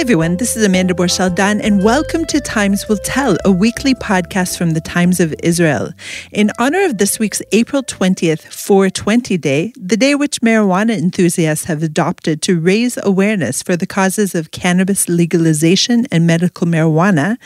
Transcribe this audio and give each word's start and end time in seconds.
Hi, 0.00 0.02
everyone. 0.02 0.38
This 0.38 0.56
is 0.56 0.64
Amanda 0.64 0.94
Borschel-Dan, 0.94 1.60
and 1.60 1.84
welcome 1.84 2.24
to 2.24 2.40
Times 2.40 2.88
Will 2.88 2.96
Tell, 2.96 3.36
a 3.44 3.52
weekly 3.52 3.94
podcast 3.94 4.56
from 4.56 4.70
the 4.70 4.80
Times 4.80 5.20
of 5.20 5.34
Israel. 5.42 5.92
In 6.32 6.50
honor 6.58 6.86
of 6.86 6.96
this 6.96 7.18
week's 7.18 7.42
April 7.52 7.82
20th 7.82 8.50
420 8.50 9.36
Day, 9.36 9.74
the 9.76 9.98
day 9.98 10.14
which 10.14 10.40
marijuana 10.40 10.96
enthusiasts 10.96 11.66
have 11.66 11.82
adopted 11.82 12.40
to 12.40 12.58
raise 12.58 12.98
awareness 13.02 13.62
for 13.62 13.76
the 13.76 13.86
causes 13.86 14.34
of 14.34 14.52
cannabis 14.52 15.06
legalization 15.06 16.06
and 16.10 16.26
medical 16.26 16.66
marijuana, 16.66 17.36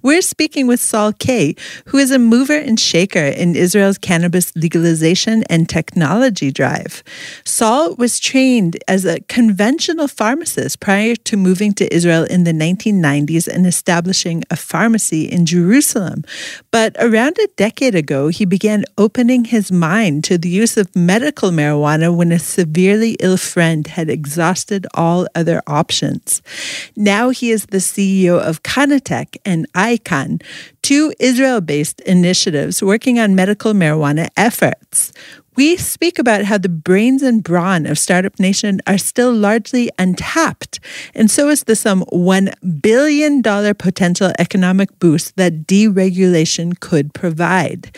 we're 0.00 0.22
speaking 0.22 0.68
with 0.68 0.78
Saul 0.78 1.12
Kaye, 1.14 1.56
who 1.86 1.98
is 1.98 2.12
a 2.12 2.18
mover 2.20 2.56
and 2.56 2.78
shaker 2.78 3.18
in 3.26 3.56
Israel's 3.56 3.98
cannabis 3.98 4.54
legalization 4.54 5.42
and 5.50 5.68
technology 5.68 6.52
drive. 6.52 7.02
Saul 7.44 7.96
was 7.96 8.20
trained 8.20 8.76
as 8.86 9.04
a 9.04 9.18
conventional 9.22 10.06
pharmacist 10.06 10.78
prior 10.78 11.16
to 11.16 11.36
moving 11.36 11.72
to 11.72 11.92
Israel 11.92 12.03
in 12.04 12.44
the 12.44 12.52
1990s 12.52 13.48
and 13.48 13.66
establishing 13.66 14.42
a 14.50 14.56
pharmacy 14.56 15.24
in 15.24 15.46
Jerusalem. 15.46 16.24
But 16.70 16.96
around 16.98 17.38
a 17.38 17.48
decade 17.56 17.94
ago, 17.94 18.28
he 18.28 18.44
began 18.44 18.84
opening 18.98 19.46
his 19.46 19.72
mind 19.72 20.24
to 20.24 20.38
the 20.38 20.48
use 20.48 20.76
of 20.76 20.94
medical 20.94 21.50
marijuana 21.50 22.14
when 22.14 22.32
a 22.32 22.38
severely 22.38 23.16
ill 23.20 23.36
friend 23.36 23.86
had 23.86 24.10
exhausted 24.10 24.86
all 24.94 25.26
other 25.34 25.62
options. 25.66 26.42
Now 26.96 27.30
he 27.30 27.50
is 27.50 27.66
the 27.66 27.78
CEO 27.78 28.38
of 28.38 28.62
CannaTech 28.62 29.36
and 29.44 29.70
ICAN, 29.72 30.42
two 30.82 31.12
Israel 31.18 31.60
based 31.60 32.00
initiatives 32.02 32.82
working 32.82 33.18
on 33.18 33.34
medical 33.34 33.72
marijuana 33.72 34.28
efforts. 34.36 35.12
We 35.56 35.76
speak 35.76 36.18
about 36.18 36.44
how 36.44 36.58
the 36.58 36.68
brains 36.68 37.22
and 37.22 37.42
brawn 37.42 37.86
of 37.86 37.98
Startup 37.98 38.36
Nation 38.40 38.80
are 38.88 38.98
still 38.98 39.32
largely 39.32 39.88
untapped, 39.98 40.80
and 41.14 41.30
so 41.30 41.48
is 41.48 41.64
the 41.64 41.76
some 41.76 42.04
$1 42.06 42.82
billion 42.82 43.42
potential 43.42 44.32
economic 44.38 44.98
boost 44.98 45.36
that 45.36 45.66
deregulation 45.66 46.78
could 46.80 47.14
provide. 47.14 47.96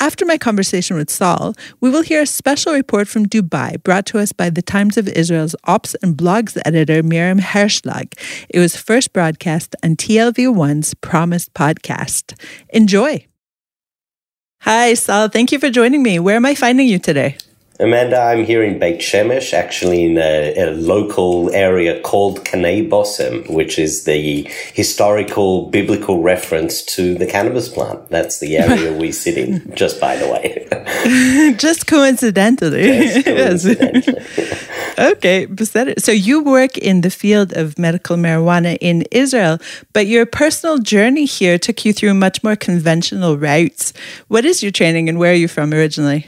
After 0.00 0.26
my 0.26 0.36
conversation 0.36 0.96
with 0.96 1.10
Saul, 1.10 1.54
we 1.80 1.88
will 1.88 2.02
hear 2.02 2.22
a 2.22 2.26
special 2.26 2.74
report 2.74 3.08
from 3.08 3.26
Dubai 3.26 3.82
brought 3.82 4.06
to 4.06 4.18
us 4.18 4.32
by 4.32 4.50
the 4.50 4.62
Times 4.62 4.96
of 4.96 5.08
Israel's 5.08 5.56
Ops 5.64 5.94
and 6.02 6.16
Blogs 6.16 6.60
editor 6.64 7.02
Miriam 7.02 7.40
Herschlag. 7.40 8.12
It 8.50 8.58
was 8.58 8.76
first 8.76 9.14
broadcast 9.14 9.74
on 9.82 9.96
TLV1's 9.96 10.94
Promised 10.94 11.54
podcast. 11.54 12.38
Enjoy. 12.68 13.26
Hi, 14.62 14.94
Saul. 14.94 15.28
Thank 15.28 15.52
you 15.52 15.58
for 15.58 15.70
joining 15.70 16.02
me. 16.02 16.18
Where 16.18 16.36
am 16.36 16.44
I 16.44 16.54
finding 16.54 16.88
you 16.88 16.98
today? 16.98 17.36
Amanda, 17.80 18.18
I'm 18.18 18.44
here 18.44 18.64
in 18.64 18.80
Beit 18.80 18.98
Shemesh, 18.98 19.54
actually 19.54 20.04
in 20.04 20.18
a, 20.18 20.52
a 20.56 20.70
local 20.72 21.48
area 21.54 22.00
called 22.00 22.44
Kanei 22.44 22.88
Bosem, 22.88 23.48
which 23.48 23.78
is 23.78 24.02
the 24.02 24.48
historical 24.74 25.66
biblical 25.66 26.20
reference 26.20 26.82
to 26.96 27.14
the 27.14 27.24
cannabis 27.24 27.68
plant. 27.68 28.08
That's 28.08 28.40
the 28.40 28.56
area 28.58 28.92
we 28.92 29.12
sit 29.12 29.38
in, 29.38 29.72
just 29.76 30.00
by 30.00 30.16
the 30.16 30.28
way. 30.28 31.54
just 31.56 31.86
coincidentally. 31.86 32.82
Just 32.82 33.24
coincidentally. 33.24 34.24
Okay, 34.98 35.46
so 35.98 36.12
you 36.12 36.42
work 36.42 36.76
in 36.76 37.02
the 37.02 37.10
field 37.10 37.52
of 37.56 37.78
medical 37.78 38.16
marijuana 38.16 38.76
in 38.80 39.02
Israel, 39.10 39.58
but 39.92 40.06
your 40.06 40.26
personal 40.26 40.78
journey 40.78 41.24
here 41.24 41.58
took 41.58 41.84
you 41.84 41.92
through 41.92 42.14
much 42.14 42.42
more 42.42 42.56
conventional 42.56 43.38
routes. 43.38 43.92
What 44.28 44.44
is 44.44 44.62
your 44.62 44.72
training 44.72 45.08
and 45.08 45.18
where 45.18 45.32
are 45.32 45.36
you 45.36 45.48
from 45.48 45.72
originally? 45.72 46.26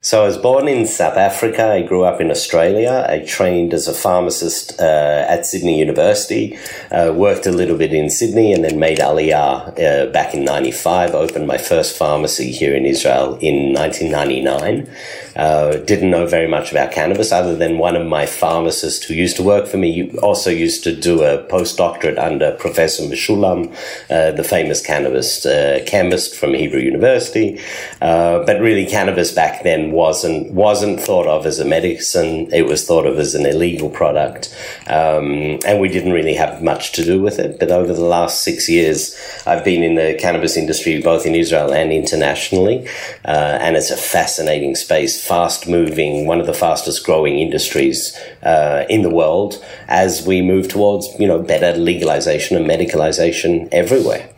So 0.00 0.22
I 0.22 0.26
was 0.26 0.38
born 0.38 0.68
in 0.68 0.86
South 0.86 1.16
Africa. 1.16 1.72
I 1.72 1.82
grew 1.82 2.04
up 2.04 2.20
in 2.20 2.30
Australia. 2.30 3.04
I 3.08 3.18
trained 3.26 3.74
as 3.74 3.88
a 3.88 3.92
pharmacist 3.92 4.80
uh, 4.80 5.26
at 5.28 5.44
Sydney 5.44 5.80
University. 5.80 6.56
Uh, 6.92 7.12
worked 7.12 7.46
a 7.46 7.50
little 7.50 7.76
bit 7.76 7.92
in 7.92 8.08
Sydney 8.08 8.52
and 8.52 8.62
then 8.62 8.78
made 8.78 8.98
Aliyah 8.98 9.76
uh, 9.76 10.12
back 10.12 10.34
in 10.34 10.44
95. 10.44 11.16
Opened 11.16 11.48
my 11.48 11.58
first 11.58 11.98
pharmacy 11.98 12.52
here 12.52 12.76
in 12.76 12.86
Israel 12.86 13.38
in 13.40 13.74
1999. 13.74 14.88
Uh, 15.38 15.76
didn't 15.78 16.10
know 16.10 16.26
very 16.26 16.48
much 16.48 16.70
about 16.72 16.90
cannabis 16.92 17.30
other 17.32 17.56
than 17.56 17.78
one 17.78 17.96
of 17.96 18.06
my 18.06 18.26
pharmacists 18.26 19.04
who 19.06 19.14
used 19.14 19.36
to 19.36 19.42
work 19.42 19.66
for 19.66 19.76
me 19.76 20.10
also 20.18 20.50
used 20.50 20.82
to 20.84 20.94
do 20.94 21.22
a 21.22 21.42
postdoctorate 21.44 22.18
under 22.18 22.52
Professor 22.52 23.04
Mechoulam, 23.04 23.72
uh, 24.10 24.32
the 24.32 24.44
famous 24.44 24.80
cannabis 24.80 25.46
uh, 25.46 25.80
chemist 25.86 26.34
from 26.34 26.54
Hebrew 26.54 26.80
University. 26.80 27.60
but 28.00 28.60
really 28.60 28.86
cannabis 28.86 29.30
back 29.32 29.62
then 29.62 29.92
wasn't 29.92 30.50
wasn't 30.52 31.00
thought 31.00 31.26
of 31.26 31.46
as 31.46 31.58
a 31.58 31.64
medicine. 31.64 32.52
It 32.52 32.66
was 32.66 32.86
thought 32.86 33.06
of 33.06 33.18
as 33.18 33.34
an 33.34 33.46
illegal 33.46 33.90
product, 33.90 34.54
um, 34.86 35.58
and 35.66 35.80
we 35.80 35.88
didn't 35.88 36.12
really 36.12 36.34
have 36.34 36.62
much 36.62 36.92
to 36.92 37.04
do 37.04 37.20
with 37.20 37.38
it. 37.38 37.58
But 37.60 37.70
over 37.70 37.92
the 37.92 38.04
last 38.04 38.42
six 38.42 38.68
years, 38.68 39.16
I've 39.46 39.64
been 39.64 39.82
in 39.82 39.94
the 39.94 40.16
cannabis 40.18 40.56
industry 40.56 41.00
both 41.00 41.26
in 41.26 41.34
Israel 41.34 41.72
and 41.72 41.92
internationally, 41.92 42.86
uh, 43.24 43.58
and 43.60 43.76
it's 43.76 43.90
a 43.90 43.96
fascinating 43.96 44.74
space, 44.74 45.26
fast 45.28 45.68
moving, 45.68 46.26
one 46.26 46.40
of 46.40 46.46
the 46.46 46.54
fastest 46.54 47.04
growing 47.04 47.38
industries 47.38 48.18
uh, 48.42 48.84
in 48.88 49.02
the 49.02 49.10
world 49.10 49.62
as 49.86 50.26
we 50.26 50.40
move 50.42 50.68
towards 50.68 51.06
you 51.20 51.26
know 51.26 51.40
better 51.42 51.78
legalization 51.78 52.56
and 52.56 52.66
medicalization 52.66 53.68
everywhere. 53.72 54.28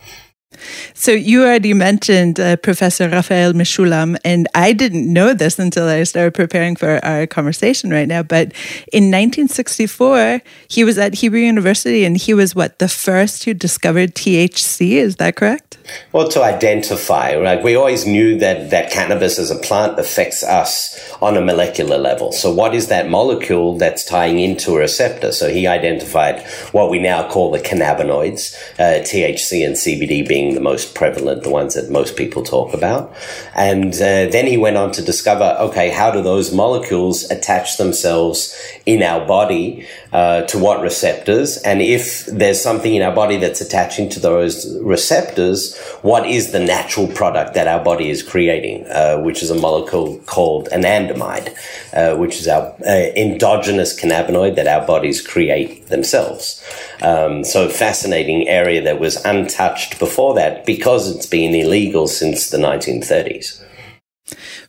So 0.94 1.12
you 1.12 1.42
already 1.42 1.72
mentioned 1.72 2.38
uh, 2.38 2.56
Professor 2.56 3.08
Raphael 3.08 3.54
Mechoulam, 3.54 4.18
and 4.24 4.46
I 4.54 4.72
didn't 4.72 5.10
know 5.10 5.32
this 5.32 5.58
until 5.58 5.88
I 5.88 6.02
started 6.02 6.34
preparing 6.34 6.76
for 6.76 7.02
our 7.04 7.26
conversation 7.26 7.90
right 7.90 8.08
now. 8.08 8.22
But 8.22 8.52
in 8.92 9.04
1964, 9.04 10.42
he 10.68 10.84
was 10.84 10.98
at 10.98 11.14
Hebrew 11.14 11.40
University, 11.40 12.04
and 12.04 12.16
he 12.16 12.34
was 12.34 12.54
what 12.54 12.78
the 12.78 12.88
first 12.88 13.44
who 13.44 13.54
discovered 13.54 14.14
THC. 14.14 14.92
Is 14.92 15.16
that 15.16 15.36
correct? 15.36 15.78
Well, 16.12 16.28
to 16.28 16.42
identify, 16.42 17.36
like 17.36 17.62
we 17.62 17.76
always 17.76 18.06
knew 18.06 18.38
that 18.38 18.70
that 18.70 18.90
cannabis 18.90 19.38
as 19.38 19.50
a 19.50 19.56
plant 19.56 19.98
affects 19.98 20.42
us 20.42 20.98
on 21.22 21.36
a 21.36 21.40
molecular 21.40 21.98
level. 21.98 22.32
So, 22.32 22.52
what 22.52 22.74
is 22.74 22.88
that 22.88 23.08
molecule 23.08 23.78
that's 23.78 24.04
tying 24.04 24.38
into 24.38 24.74
a 24.74 24.78
receptor? 24.78 25.32
So 25.32 25.48
he 25.50 25.66
identified 25.66 26.42
what 26.72 26.90
we 26.90 26.98
now 26.98 27.28
call 27.28 27.50
the 27.50 27.58
cannabinoids, 27.58 28.54
uh, 28.78 29.02
THC 29.02 29.64
and 29.64 29.74
CBD 29.74 30.26
being 30.26 30.54
the 30.54 30.60
most 30.60 30.94
prevalent, 30.94 31.42
the 31.42 31.50
ones 31.50 31.74
that 31.74 31.90
most 31.90 32.16
people 32.16 32.42
talk 32.42 32.74
about. 32.74 33.14
And 33.54 33.94
uh, 33.94 34.28
then 34.28 34.46
he 34.46 34.56
went 34.56 34.76
on 34.76 34.92
to 34.92 35.02
discover, 35.02 35.56
okay, 35.60 35.90
how 35.90 36.10
do 36.10 36.22
those 36.22 36.52
molecules 36.52 37.30
attach 37.30 37.76
themselves 37.76 38.54
in 38.84 39.02
our 39.02 39.26
body 39.26 39.86
uh, 40.12 40.42
to 40.42 40.58
what 40.58 40.82
receptors? 40.82 41.56
And 41.58 41.80
if 41.80 42.26
there's 42.26 42.60
something 42.60 42.94
in 42.94 43.02
our 43.02 43.14
body 43.14 43.36
that's 43.36 43.60
attaching 43.60 44.08
to 44.10 44.20
those 44.20 44.78
receptors, 44.80 45.79
what 46.02 46.26
is 46.26 46.52
the 46.52 46.60
natural 46.60 47.06
product 47.08 47.54
that 47.54 47.66
our 47.66 47.82
body 47.82 48.10
is 48.10 48.22
creating, 48.22 48.86
uh, 48.86 49.18
which 49.18 49.42
is 49.42 49.50
a 49.50 49.54
molecule 49.54 50.18
called 50.26 50.68
anandamide, 50.70 51.54
uh, 51.92 52.16
which 52.16 52.40
is 52.40 52.48
our 52.48 52.74
uh, 52.86 52.90
endogenous 53.16 53.98
cannabinoid 53.98 54.56
that 54.56 54.66
our 54.66 54.86
bodies 54.86 55.26
create 55.26 55.86
themselves. 55.88 56.62
Um, 57.02 57.44
so 57.44 57.68
fascinating 57.68 58.48
area 58.48 58.82
that 58.82 59.00
was 59.00 59.16
untouched 59.24 59.98
before 59.98 60.34
that 60.34 60.66
because 60.66 61.14
it's 61.14 61.26
been 61.26 61.54
illegal 61.54 62.08
since 62.08 62.50
the 62.50 62.58
1930s. 62.58 63.62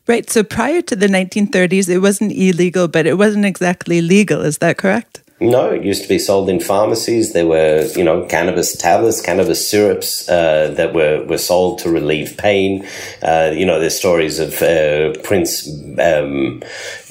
Right. 0.07 0.29
So 0.29 0.43
prior 0.43 0.81
to 0.81 0.95
the 0.95 1.07
1930s, 1.07 1.87
it 1.87 1.99
wasn't 1.99 2.31
illegal, 2.31 2.87
but 2.87 3.05
it 3.05 3.17
wasn't 3.17 3.45
exactly 3.45 4.01
legal. 4.01 4.41
Is 4.41 4.57
that 4.57 4.77
correct? 4.77 5.21
No, 5.41 5.71
it 5.71 5.83
used 5.83 6.03
to 6.03 6.07
be 6.07 6.19
sold 6.19 6.49
in 6.49 6.59
pharmacies. 6.59 7.33
There 7.33 7.47
were, 7.47 7.87
you 7.95 8.03
know, 8.03 8.25
cannabis 8.25 8.77
tablets, 8.77 9.21
cannabis 9.21 9.67
syrups 9.67 10.29
uh, 10.29 10.71
that 10.77 10.93
were, 10.93 11.25
were 11.25 11.39
sold 11.39 11.79
to 11.79 11.89
relieve 11.89 12.37
pain. 12.37 12.85
Uh, 13.23 13.51
you 13.51 13.65
know, 13.65 13.79
there's 13.79 13.97
stories 13.97 14.37
of 14.37 14.61
uh, 14.61 15.19
Prince, 15.23 15.67
um, 15.97 16.61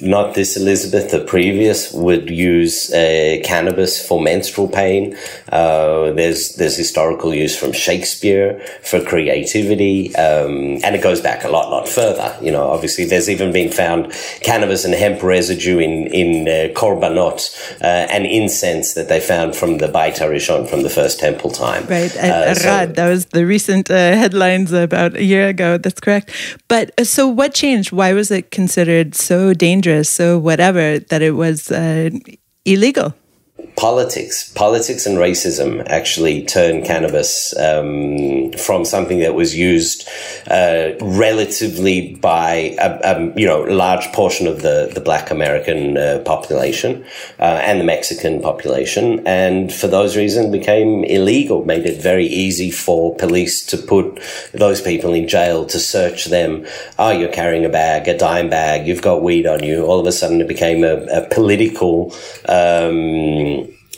not 0.00 0.34
this 0.34 0.56
Elizabeth, 0.56 1.10
the 1.10 1.24
previous, 1.24 1.92
would 1.92 2.30
use 2.30 2.92
uh, 2.92 3.38
cannabis 3.42 4.06
for 4.06 4.22
menstrual 4.22 4.68
pain. 4.68 5.16
Uh, 5.48 6.12
there's 6.12 6.54
there's 6.54 6.76
historical 6.76 7.34
use 7.34 7.59
from 7.59 7.72
Shakespeare 7.72 8.65
for 8.84 9.04
creativity, 9.04 10.15
um, 10.15 10.78
and 10.84 10.94
it 10.94 11.03
goes 11.03 11.21
back 11.21 11.42
a 11.42 11.48
lot, 11.48 11.68
lot 11.68 11.88
further. 11.88 12.38
You 12.41 12.53
know, 12.53 12.71
obviously, 12.71 13.06
there's 13.06 13.28
even 13.28 13.53
been 13.53 13.72
found 13.72 14.12
cannabis 14.41 14.84
and 14.84 14.94
hemp 14.94 15.21
residue 15.21 15.80
in 15.80 16.06
in 16.06 16.47
uh, 16.47 16.72
korbanot 16.78 17.50
and 17.80 18.20
and 18.21 18.27
incense 18.27 18.95
that 18.95 19.09
they 19.09 19.21
found 19.21 19.57
from 19.57 19.78
the 19.78 19.89
Beit 19.89 20.17
Harishon 20.17 20.69
from 20.69 20.83
the 20.83 20.91
first 20.91 21.19
temple 21.19 21.51
time. 21.51 21.87
Right, 21.87 22.15
uh, 22.17 22.55
so, 22.55 22.87
that 22.87 23.09
was 23.09 23.27
the 23.27 23.47
recent 23.47 23.91
uh, 23.91 23.95
headlines 23.95 24.72
about 24.72 25.17
a 25.17 25.25
year 25.25 25.49
ago. 25.49 25.78
That's 25.78 26.01
correct. 26.01 26.31
But 26.69 26.93
uh, 26.99 27.05
so, 27.05 27.27
what 27.27 27.55
changed? 27.55 27.93
Why 27.93 28.13
was 28.13 28.31
it 28.31 28.51
considered 28.51 29.15
so 29.15 29.55
dangerous, 29.55 30.09
so 30.09 30.39
whatever, 30.39 30.99
that 30.99 31.22
it 31.22 31.33
was 31.33 31.71
uh, 31.71 32.11
illegal? 32.65 33.15
Politics, 33.77 34.53
politics 34.53 35.07
and 35.07 35.16
racism 35.16 35.83
actually 35.86 36.45
turned 36.45 36.84
cannabis 36.84 37.57
um, 37.59 38.53
from 38.53 38.84
something 38.84 39.21
that 39.21 39.34
was 39.34 39.57
used 39.57 40.07
uh, 40.51 40.91
relatively 41.01 42.15
by 42.16 42.77
a, 42.78 43.01
a, 43.03 43.41
you 43.41 43.47
know 43.47 43.62
large 43.62 44.07
portion 44.12 44.47
of 44.47 44.62
the 44.62 44.91
the 44.92 45.01
Black 45.01 45.30
American 45.30 45.97
uh, 45.97 46.22
population 46.27 47.04
uh, 47.39 47.60
and 47.62 47.80
the 47.80 47.84
Mexican 47.84 48.42
population, 48.42 49.27
and 49.27 49.72
for 49.72 49.86
those 49.86 50.16
reasons 50.16 50.53
became 50.53 51.04
illegal. 51.04 51.65
Made 51.65 51.86
it 51.86 52.03
very 52.03 52.27
easy 52.27 52.71
for 52.71 53.15
police 53.16 53.65
to 53.66 53.77
put 53.77 54.21
those 54.53 54.80
people 54.83 55.15
in 55.15 55.27
jail 55.27 55.65
to 55.66 55.78
search 55.78 56.27
them. 56.27 56.66
Oh, 56.98 57.10
you're 57.10 57.33
carrying 57.33 57.65
a 57.65 57.68
bag, 57.68 58.09
a 58.09 58.16
dime 58.16 58.51
bag. 58.51 58.86
You've 58.86 59.03
got 59.03 59.22
weed 59.22 59.47
on 59.47 59.62
you. 59.62 59.84
All 59.86 60.01
of 60.01 60.07
a 60.07 60.12
sudden, 60.12 60.41
it 60.41 60.48
became 60.48 60.84
a, 60.84 60.97
a 61.07 61.28
political. 61.28 62.15
Um, 62.48 63.49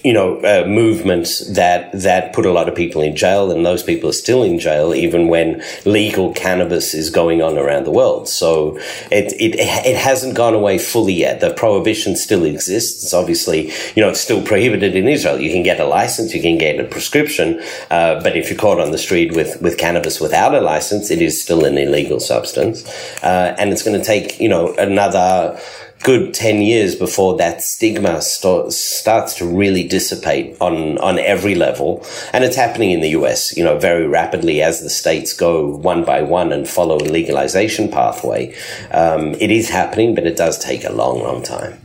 you 0.04 0.12
know, 0.12 0.38
uh, 0.40 0.66
movement 0.66 1.28
that 1.50 1.92
that 1.92 2.32
put 2.32 2.44
a 2.46 2.52
lot 2.52 2.68
of 2.68 2.74
people 2.74 3.02
in 3.02 3.14
jail, 3.14 3.50
and 3.50 3.64
those 3.64 3.82
people 3.82 4.10
are 4.10 4.14
still 4.14 4.42
in 4.42 4.58
jail 4.58 4.94
even 4.94 5.28
when 5.28 5.62
legal 5.84 6.32
cannabis 6.32 6.94
is 6.94 7.10
going 7.10 7.42
on 7.42 7.56
around 7.58 7.84
the 7.84 7.90
world. 7.90 8.28
So 8.28 8.78
it 9.10 9.32
it 9.40 9.54
it 9.58 9.96
hasn't 9.96 10.34
gone 10.34 10.54
away 10.54 10.78
fully 10.78 11.14
yet. 11.14 11.40
The 11.40 11.52
prohibition 11.54 12.16
still 12.16 12.44
exists. 12.44 13.14
Obviously 13.14 13.70
you 13.94 14.02
know 14.02 14.08
it's 14.08 14.20
still 14.20 14.42
prohibited 14.42 14.96
in 14.96 15.08
Israel. 15.08 15.40
You 15.40 15.50
can 15.50 15.62
get 15.62 15.78
a 15.78 15.84
license, 15.84 16.34
you 16.34 16.42
can 16.42 16.58
get 16.58 16.80
a 16.80 16.84
prescription, 16.84 17.62
uh, 17.90 18.20
but 18.22 18.36
if 18.36 18.50
you're 18.50 18.58
caught 18.58 18.80
on 18.80 18.90
the 18.90 18.98
street 18.98 19.34
with 19.34 19.60
with 19.62 19.78
cannabis 19.78 20.20
without 20.20 20.54
a 20.54 20.60
license, 20.60 21.10
it 21.10 21.22
is 21.22 21.42
still 21.42 21.64
an 21.64 21.78
illegal 21.78 22.20
substance, 22.20 22.84
uh, 23.22 23.54
and 23.58 23.70
it's 23.70 23.82
going 23.82 23.98
to 23.98 24.04
take 24.04 24.40
you 24.40 24.48
know 24.48 24.74
another 24.76 25.58
good 26.02 26.34
10 26.34 26.62
years 26.62 26.94
before 26.94 27.36
that 27.36 27.62
stigma 27.62 28.20
start, 28.20 28.72
starts 28.72 29.34
to 29.34 29.46
really 29.46 29.86
dissipate 29.86 30.56
on, 30.60 30.98
on 30.98 31.18
every 31.18 31.54
level. 31.54 32.04
And 32.32 32.44
it's 32.44 32.56
happening 32.56 32.90
in 32.90 33.00
the 33.00 33.10
US, 33.10 33.56
you 33.56 33.64
know, 33.64 33.78
very 33.78 34.06
rapidly 34.06 34.62
as 34.62 34.80
the 34.80 34.90
states 34.90 35.32
go 35.32 35.76
one 35.76 36.04
by 36.04 36.22
one 36.22 36.52
and 36.52 36.68
follow 36.68 36.96
a 36.96 37.08
legalization 37.08 37.88
pathway. 37.88 38.54
Um, 38.90 39.34
it 39.34 39.50
is 39.50 39.68
happening, 39.68 40.14
but 40.14 40.26
it 40.26 40.36
does 40.36 40.58
take 40.58 40.84
a 40.84 40.92
long, 40.92 41.22
long 41.22 41.42
time. 41.42 41.78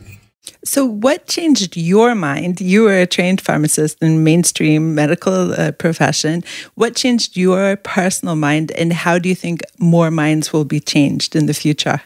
So, 0.64 0.84
what 0.84 1.26
changed 1.26 1.76
your 1.76 2.14
mind? 2.14 2.60
You 2.60 2.82
were 2.82 3.00
a 3.00 3.06
trained 3.06 3.40
pharmacist 3.40 4.02
in 4.02 4.24
mainstream 4.24 4.94
medical 4.94 5.52
uh, 5.52 5.72
profession. 5.72 6.42
What 6.74 6.96
changed 6.96 7.36
your 7.36 7.76
personal 7.76 8.34
mind, 8.34 8.72
and 8.72 8.92
how 8.92 9.18
do 9.18 9.28
you 9.28 9.34
think 9.34 9.60
more 9.78 10.10
minds 10.10 10.52
will 10.52 10.64
be 10.64 10.80
changed 10.80 11.36
in 11.36 11.46
the 11.46 11.54
future? 11.54 12.02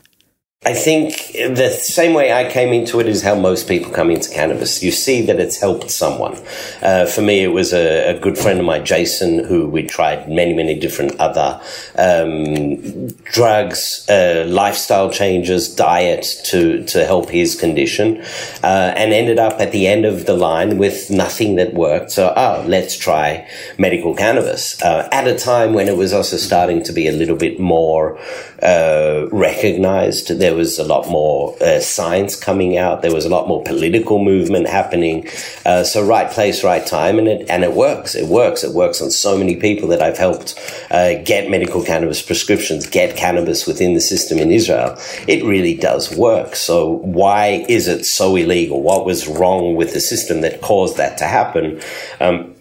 I 0.65 0.75
think 0.75 1.33
the 1.33 1.71
same 1.71 2.15
way 2.15 2.33
I 2.33 2.49
came 2.49 2.73
into 2.73 3.01
it 3.01 3.09
is 3.09 3.21
how 3.21 3.35
most 3.35 3.67
people 3.67 3.91
come 3.91 4.13
into 4.13 4.31
cannabis. 4.31 4.81
You 4.81 4.93
see 4.93 5.21
that 5.23 5.41
it's 5.41 5.59
helped 5.59 5.91
someone. 5.91 6.41
Uh, 6.81 7.05
for 7.05 7.21
me, 7.21 7.43
it 7.43 7.49
was 7.49 7.73
a, 7.73 8.15
a, 8.15 8.21
good 8.21 8.39
friend 8.39 8.61
of 8.61 8.67
mine, 8.67 8.85
Jason, 8.85 9.43
who 9.43 9.67
we 9.67 9.83
tried 9.83 10.29
many, 10.29 10.55
many 10.55 10.79
different 10.79 11.19
other 11.19 11.61
um, 11.99 13.09
drugs, 13.25 14.07
uh, 14.09 14.45
lifestyle 14.47 15.11
changes, 15.11 15.69
diet 15.75 16.25
to 16.45 16.85
to 16.85 17.05
help 17.07 17.29
his 17.29 17.59
condition, 17.59 18.23
uh, 18.63 18.95
and 18.97 19.13
ended 19.13 19.41
up 19.41 19.61
at 19.61 19.73
the 19.73 19.89
end 19.89 20.05
of 20.05 20.27
the 20.27 20.35
line 20.35 20.79
with 20.79 21.11
nothing 21.11 21.57
that 21.57 21.75
worked. 21.75 22.13
So, 22.13 22.33
oh, 22.37 22.65
let's 22.69 22.97
try 22.97 23.49
medical 23.79 24.15
cannabis 24.15 24.81
uh, 24.81 25.09
at 25.11 25.27
a 25.27 25.37
time 25.37 25.75
when 25.75 25.89
it 25.89 25.97
was 25.97 26.13
also 26.13 26.37
starting 26.37 26.85
to 26.85 26.93
be 26.93 27.09
a 27.09 27.13
little 27.13 27.37
bit 27.37 27.59
more 27.59 28.17
uh, 28.63 29.27
recognized. 29.33 30.39
There 30.39 30.52
was 30.55 30.79
a 30.79 30.85
lot 30.85 31.09
more 31.09 31.57
uh, 31.63 31.81
science 31.81 32.37
coming 32.37 32.77
out. 32.77 33.03
There 33.03 33.13
was 33.13 33.25
a 33.25 33.29
lot 33.29 33.49
more 33.49 33.63
political 33.63 34.23
movement 34.23 34.67
happening. 34.69 35.29
Uh, 35.65 35.85
so 35.85 36.05
right 36.05 36.31
place, 36.31 36.65
right 36.65 36.87
time, 36.87 37.19
and 37.19 37.29
it 37.29 37.49
and 37.49 37.65
it 37.65 37.73
works. 37.73 38.15
It 38.15 38.29
works. 38.29 38.65
It 38.65 38.75
works 38.75 39.01
on 39.01 39.11
so 39.11 39.37
many 39.37 39.57
people 39.57 39.89
that 39.89 40.03
I've 40.03 40.19
helped 40.19 40.59
uh, 40.91 41.15
get 41.23 41.51
medical 41.51 41.83
cannabis 41.83 42.23
prescriptions, 42.23 42.87
get 42.87 43.17
cannabis 43.17 43.67
within 43.67 43.95
the 43.95 44.01
system 44.01 44.39
in 44.39 44.51
Israel. 44.51 44.97
It 45.29 45.45
really 45.45 45.75
does 45.75 46.15
work. 46.17 46.57
So 46.57 46.99
why 46.99 47.65
is 47.69 47.89
it 47.89 48.05
so 48.05 48.37
illegal? 48.37 48.83
What 48.83 49.05
was 49.05 49.29
wrong 49.29 49.77
with 49.77 49.95
the 49.95 50.01
system 50.01 50.41
that 50.43 50.61
caused 50.61 50.97
that 50.97 51.19
to 51.19 51.25
happen? 51.25 51.81
Um, 52.21 52.55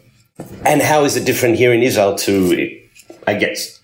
and 0.65 0.81
how 0.81 1.03
is 1.03 1.15
it 1.15 1.25
different 1.25 1.55
here 1.55 1.73
in 1.73 1.83
Israel 1.83 2.15
to, 2.15 2.81
I 3.27 3.35
guess, 3.35 3.79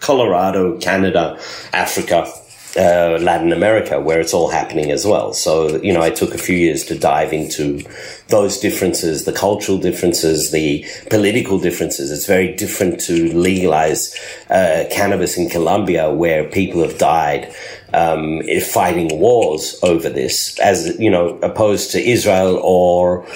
Colorado, 0.00 0.78
Canada, 0.78 1.38
Africa, 1.72 2.30
uh, 2.76 3.18
Latin 3.20 3.52
America, 3.52 4.00
where 4.00 4.20
it's 4.20 4.32
all 4.32 4.48
happening 4.48 4.90
as 4.90 5.06
well. 5.06 5.32
So, 5.32 5.80
you 5.82 5.92
know, 5.92 6.00
I 6.00 6.10
took 6.10 6.34
a 6.34 6.38
few 6.38 6.56
years 6.56 6.84
to 6.86 6.98
dive 6.98 7.32
into 7.32 7.84
those 8.28 8.58
differences, 8.58 9.24
the 9.24 9.32
cultural 9.32 9.78
differences, 9.78 10.52
the 10.52 10.84
political 11.10 11.58
differences. 11.58 12.10
It's 12.10 12.26
very 12.26 12.54
different 12.54 13.00
to 13.00 13.32
legalize 13.34 14.16
uh, 14.48 14.84
cannabis 14.90 15.36
in 15.36 15.50
Colombia, 15.50 16.10
where 16.10 16.44
people 16.44 16.82
have 16.82 16.98
died 16.98 17.54
um, 17.92 18.42
fighting 18.72 19.18
wars 19.18 19.78
over 19.82 20.08
this, 20.08 20.58
as 20.60 20.98
you 20.98 21.10
know, 21.10 21.38
opposed 21.40 21.90
to 21.92 22.00
Israel 22.00 22.58
or 22.62 23.26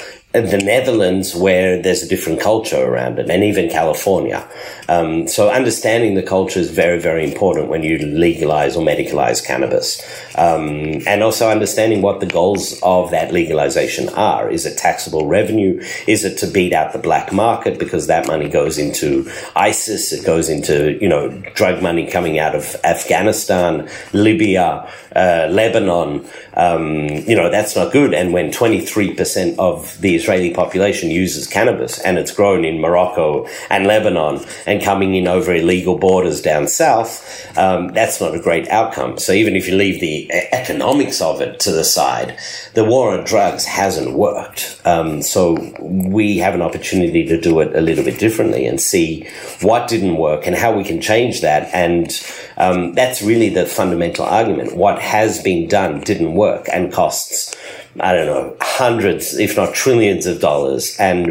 the 0.42 0.58
Netherlands, 0.58 1.34
where 1.34 1.80
there's 1.80 2.02
a 2.02 2.08
different 2.08 2.40
culture 2.40 2.82
around 2.82 3.18
it, 3.18 3.30
and 3.30 3.42
even 3.44 3.68
California. 3.68 4.46
Um, 4.88 5.26
so 5.26 5.50
understanding 5.50 6.14
the 6.14 6.22
culture 6.22 6.60
is 6.60 6.70
very, 6.70 7.00
very 7.00 7.24
important 7.24 7.68
when 7.68 7.82
you 7.82 7.98
legalize 7.98 8.76
or 8.76 8.84
medicalize 8.84 9.44
cannabis. 9.44 10.00
Um, 10.36 11.02
and 11.06 11.22
also 11.22 11.50
understanding 11.50 12.02
what 12.02 12.20
the 12.20 12.26
goals 12.26 12.78
of 12.82 13.10
that 13.10 13.32
legalization 13.32 14.08
are. 14.10 14.50
Is 14.50 14.66
it 14.66 14.78
taxable 14.78 15.26
revenue? 15.26 15.82
Is 16.06 16.24
it 16.24 16.38
to 16.38 16.46
beat 16.46 16.72
out 16.72 16.92
the 16.92 16.98
black 16.98 17.32
market? 17.32 17.78
Because 17.78 18.06
that 18.06 18.26
money 18.26 18.48
goes 18.48 18.78
into 18.78 19.30
ISIS. 19.54 20.12
It 20.12 20.24
goes 20.24 20.48
into, 20.48 20.98
you 21.00 21.08
know, 21.08 21.28
drug 21.54 21.82
money 21.82 22.06
coming 22.06 22.38
out 22.38 22.54
of 22.54 22.76
Afghanistan, 22.84 23.88
Libya, 24.12 24.88
uh, 25.14 25.48
Lebanon. 25.50 26.26
Um, 26.54 27.08
you 27.08 27.34
know, 27.34 27.50
that's 27.50 27.74
not 27.74 27.92
good. 27.92 28.14
And 28.14 28.32
when 28.32 28.50
23% 28.50 29.58
of 29.58 30.00
the 30.00 30.14
Israeli 30.26 30.52
population 30.52 31.08
uses 31.08 31.46
cannabis 31.46 32.00
and 32.00 32.18
it's 32.18 32.32
grown 32.34 32.64
in 32.64 32.80
Morocco 32.80 33.46
and 33.70 33.86
Lebanon 33.86 34.44
and 34.66 34.82
coming 34.82 35.14
in 35.14 35.28
over 35.28 35.54
illegal 35.54 35.98
borders 35.98 36.42
down 36.42 36.66
south, 36.66 37.22
um, 37.56 37.92
that's 37.92 38.20
not 38.20 38.34
a 38.34 38.40
great 38.40 38.66
outcome. 38.68 39.18
So 39.18 39.32
even 39.32 39.54
if 39.54 39.68
you 39.68 39.76
leave 39.76 40.00
the 40.00 40.28
economics 40.52 41.20
of 41.20 41.40
it 41.40 41.60
to 41.60 41.70
the 41.70 41.84
side, 41.84 42.36
the 42.74 42.84
war 42.84 43.16
on 43.16 43.24
drugs 43.24 43.66
hasn't 43.66 44.14
worked. 44.14 44.80
Um, 44.84 45.22
so 45.22 45.54
we 45.80 46.38
have 46.38 46.54
an 46.54 46.62
opportunity 46.62 47.24
to 47.26 47.40
do 47.40 47.60
it 47.60 47.76
a 47.76 47.80
little 47.80 48.04
bit 48.04 48.18
differently 48.18 48.66
and 48.66 48.80
see 48.80 49.28
what 49.62 49.86
didn't 49.86 50.16
work 50.16 50.48
and 50.48 50.56
how 50.56 50.76
we 50.76 50.82
can 50.82 51.00
change 51.00 51.40
that. 51.42 51.72
And 51.72 52.10
um, 52.56 52.94
that's 52.94 53.22
really 53.22 53.50
the 53.50 53.64
fundamental 53.64 54.24
argument. 54.24 54.76
What 54.76 54.98
has 55.00 55.40
been 55.40 55.68
done 55.68 56.00
didn't 56.00 56.34
work 56.34 56.66
and 56.72 56.92
costs 56.92 57.54
I 58.00 58.14
don't 58.14 58.26
know, 58.26 58.56
hundreds, 58.60 59.38
if 59.38 59.56
not 59.56 59.74
trillions 59.74 60.26
of 60.26 60.40
dollars 60.40 60.96
and, 60.98 61.26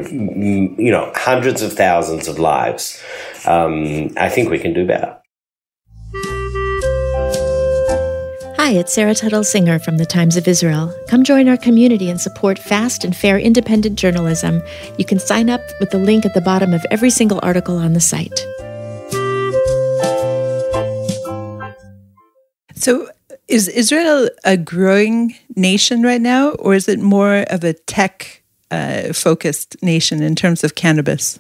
you 0.78 0.92
know, 0.92 1.12
hundreds 1.16 1.62
of 1.62 1.74
thousands 1.74 2.28
of 2.28 2.40
lives 2.40 3.02
um, 3.48 4.12
I 4.18 4.30
think 4.30 4.50
we 4.50 4.60
can 4.60 4.74
do 4.74 4.86
better. 4.86 5.18
Hi, 8.58 8.72
it's 8.72 8.94
Sarah 8.94 9.14
Tuttle 9.14 9.44
Singer 9.44 9.78
from 9.78 9.98
the 9.98 10.08
Times 10.08 10.38
of 10.38 10.48
Israel. 10.48 10.92
Come 11.08 11.24
join 11.24 11.48
our 11.48 11.58
community 11.58 12.10
and 12.10 12.20
support 12.20 12.58
fast 12.58 13.04
and 13.04 13.16
fair 13.16 13.38
independent 13.38 14.00
journalism. 14.00 14.64
You 14.98 15.06
can 15.06 15.20
sign 15.20 15.52
up 15.52 15.62
with 15.80 15.92
the 15.92 16.00
link 16.00 16.26
at 16.26 16.34
the 16.34 16.42
bottom 16.42 16.74
of 16.74 16.84
every 16.90 17.12
single 17.12 17.40
article 17.44 17.78
on 17.78 17.94
the 17.94 18.00
site. 18.00 18.40
So, 22.74 23.08
is 23.48 23.68
Israel 23.68 24.30
a 24.44 24.58
growing 24.58 25.36
nation 25.56 26.04
right 26.04 26.22
now, 26.22 26.52
or 26.52 26.74
is 26.74 26.88
it 26.88 27.00
more 27.00 27.46
of 27.50 27.64
a 27.64 27.74
tech 27.74 28.44
uh, 28.72 29.14
focused 29.14 29.82
nation 29.84 30.22
in 30.22 30.36
terms 30.36 30.64
of 30.64 30.76
cannabis? 30.76 31.40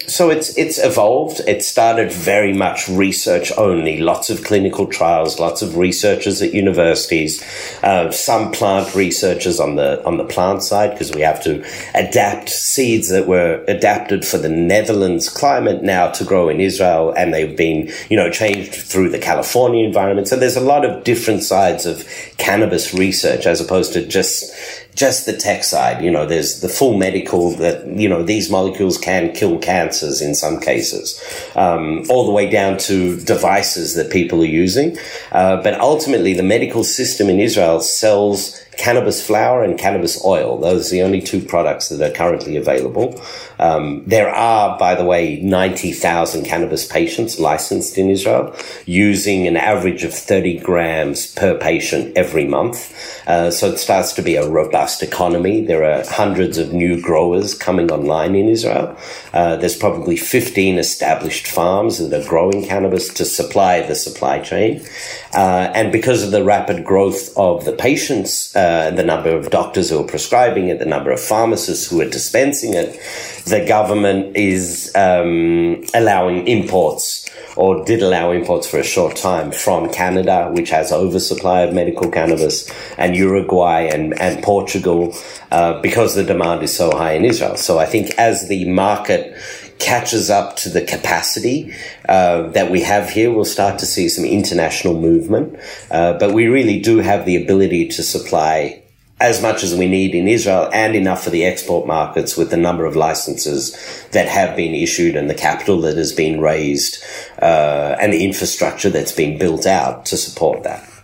So 0.00 0.28
it's 0.28 0.56
it's 0.58 0.76
evolved. 0.76 1.40
It 1.48 1.62
started 1.62 2.12
very 2.12 2.52
much 2.52 2.86
research 2.86 3.50
only. 3.56 3.98
Lots 3.98 4.28
of 4.28 4.44
clinical 4.44 4.86
trials. 4.86 5.40
Lots 5.40 5.62
of 5.62 5.78
researchers 5.78 6.42
at 6.42 6.52
universities. 6.52 7.42
Uh, 7.82 8.10
some 8.10 8.52
plant 8.52 8.94
researchers 8.94 9.58
on 9.58 9.76
the 9.76 10.04
on 10.04 10.18
the 10.18 10.24
plant 10.24 10.62
side 10.62 10.90
because 10.90 11.12
we 11.12 11.22
have 11.22 11.42
to 11.44 11.64
adapt 11.94 12.50
seeds 12.50 13.08
that 13.08 13.26
were 13.26 13.64
adapted 13.68 14.26
for 14.26 14.36
the 14.36 14.50
Netherlands 14.50 15.30
climate 15.30 15.82
now 15.82 16.10
to 16.10 16.24
grow 16.24 16.50
in 16.50 16.60
Israel, 16.60 17.14
and 17.16 17.32
they've 17.32 17.56
been 17.56 17.90
you 18.10 18.18
know 18.18 18.30
changed 18.30 18.74
through 18.74 19.08
the 19.08 19.18
California 19.18 19.82
environment. 19.82 20.28
So 20.28 20.36
there's 20.36 20.56
a 20.56 20.60
lot 20.60 20.84
of 20.84 21.04
different 21.04 21.42
sides 21.42 21.86
of 21.86 22.06
cannabis 22.36 22.92
research 22.92 23.46
as 23.46 23.62
opposed 23.62 23.94
to 23.94 24.06
just 24.06 24.54
just 24.96 25.26
the 25.26 25.36
tech 25.36 25.62
side. 25.62 26.02
You 26.02 26.10
know, 26.10 26.26
there's 26.26 26.60
the 26.60 26.68
full 26.68 26.96
medical 26.96 27.50
that, 27.56 27.86
you 27.86 28.08
know, 28.08 28.22
these 28.22 28.50
molecules 28.50 28.98
can 28.98 29.32
kill 29.32 29.58
cancers 29.58 30.20
in 30.20 30.34
some 30.34 30.58
cases, 30.58 31.22
um, 31.54 32.02
all 32.08 32.26
the 32.26 32.32
way 32.32 32.50
down 32.50 32.78
to 32.78 33.20
devices 33.20 33.94
that 33.94 34.10
people 34.10 34.40
are 34.42 34.46
using. 34.46 34.96
Uh, 35.30 35.62
but 35.62 35.78
ultimately, 35.80 36.32
the 36.34 36.42
medical 36.42 36.82
system 36.82 37.28
in 37.28 37.38
Israel 37.38 37.80
sells 37.80 38.60
cannabis 38.76 39.24
flower 39.26 39.62
and 39.62 39.78
cannabis 39.78 40.24
oil. 40.24 40.58
Those 40.58 40.88
are 40.88 40.96
the 40.96 41.02
only 41.02 41.20
two 41.20 41.40
products 41.40 41.88
that 41.88 42.00
are 42.00 42.14
currently 42.14 42.56
available. 42.56 43.20
Um, 43.58 44.02
there 44.06 44.28
are, 44.28 44.78
by 44.78 44.94
the 44.94 45.04
way, 45.04 45.40
90,000 45.40 46.44
cannabis 46.44 46.86
patients 46.86 47.40
licensed 47.40 47.96
in 47.96 48.10
Israel 48.10 48.54
using 48.84 49.46
an 49.46 49.56
average 49.56 50.04
of 50.04 50.12
30 50.12 50.58
grams 50.58 51.32
per 51.34 51.56
patient 51.56 52.16
every 52.16 52.46
month. 52.46 52.92
Uh, 53.26 53.50
so 53.50 53.70
it 53.70 53.78
starts 53.78 54.12
to 54.14 54.22
be 54.22 54.36
a 54.36 54.48
robust 54.48 55.02
economy. 55.02 55.64
There 55.64 55.84
are 55.84 56.04
hundreds 56.06 56.58
of 56.58 56.72
new 56.72 57.00
growers 57.00 57.54
coming 57.54 57.90
online 57.90 58.34
in 58.34 58.48
Israel. 58.48 58.96
Uh, 59.32 59.56
there's 59.56 59.76
probably 59.76 60.16
15 60.16 60.78
established 60.78 61.46
farms 61.46 61.98
that 61.98 62.12
are 62.12 62.28
growing 62.28 62.64
cannabis 62.64 63.12
to 63.14 63.24
supply 63.24 63.80
the 63.80 63.94
supply 63.94 64.38
chain. 64.40 64.84
Uh, 65.32 65.70
and 65.74 65.92
because 65.92 66.22
of 66.22 66.30
the 66.30 66.44
rapid 66.44 66.84
growth 66.84 67.36
of 67.36 67.64
the 67.64 67.72
patients, 67.72 68.54
uh, 68.66 68.90
the 68.90 69.06
number 69.12 69.30
of 69.30 69.50
doctors 69.50 69.90
who 69.90 70.00
are 70.02 70.10
prescribing 70.16 70.68
it, 70.68 70.78
the 70.78 70.92
number 70.96 71.10
of 71.10 71.20
pharmacists 71.20 71.88
who 71.88 72.00
are 72.00 72.10
dispensing 72.18 72.74
it, 72.74 73.00
the 73.44 73.64
government 73.76 74.36
is 74.36 74.90
um, 74.94 75.84
allowing 75.94 76.46
imports 76.48 77.30
or 77.56 77.84
did 77.84 78.02
allow 78.02 78.32
imports 78.32 78.66
for 78.66 78.78
a 78.78 78.84
short 78.84 79.16
time 79.16 79.50
from 79.50 79.90
Canada, 79.90 80.50
which 80.52 80.70
has 80.70 80.92
oversupply 80.92 81.60
of 81.62 81.72
medical 81.72 82.10
cannabis, 82.10 82.70
and 82.98 83.16
Uruguay 83.16 83.80
and, 83.82 84.20
and 84.20 84.42
Portugal, 84.42 85.14
uh, 85.50 85.80
because 85.80 86.14
the 86.14 86.24
demand 86.24 86.62
is 86.62 86.76
so 86.76 86.90
high 86.90 87.12
in 87.12 87.24
Israel. 87.24 87.56
So 87.56 87.78
I 87.78 87.86
think 87.86 88.10
as 88.18 88.48
the 88.48 88.68
market 88.68 89.34
catches 89.78 90.30
up 90.30 90.56
to 90.56 90.68
the 90.68 90.82
capacity 90.82 91.74
uh, 92.08 92.48
that 92.48 92.70
we 92.70 92.82
have 92.82 93.10
here, 93.10 93.32
we'll 93.32 93.44
start 93.44 93.78
to 93.80 93.86
see 93.86 94.08
some 94.08 94.24
international 94.24 94.98
movement. 94.98 95.58
Uh, 95.90 96.18
but 96.18 96.32
we 96.32 96.46
really 96.46 96.80
do 96.80 96.98
have 96.98 97.24
the 97.24 97.40
ability 97.42 97.88
to 97.88 98.02
supply 98.02 98.82
as 99.18 99.40
much 99.40 99.62
as 99.62 99.74
we 99.74 99.88
need 99.88 100.14
in 100.14 100.28
Israel 100.28 100.68
and 100.72 100.94
enough 100.94 101.24
for 101.24 101.30
the 101.30 101.44
export 101.44 101.86
markets 101.86 102.36
with 102.36 102.50
the 102.50 102.56
number 102.56 102.84
of 102.84 102.96
licenses 102.96 103.74
that 104.12 104.28
have 104.28 104.54
been 104.56 104.74
issued 104.74 105.16
and 105.16 105.30
the 105.30 105.34
capital 105.34 105.80
that 105.80 105.96
has 105.96 106.12
been 106.12 106.40
raised 106.40 107.02
uh, 107.40 107.96
and 107.98 108.12
the 108.12 108.24
infrastructure 108.24 108.90
that's 108.90 109.12
been 109.12 109.38
built 109.38 109.66
out 109.66 110.04
to 110.06 110.16
support 110.16 110.64
that. 110.64 110.95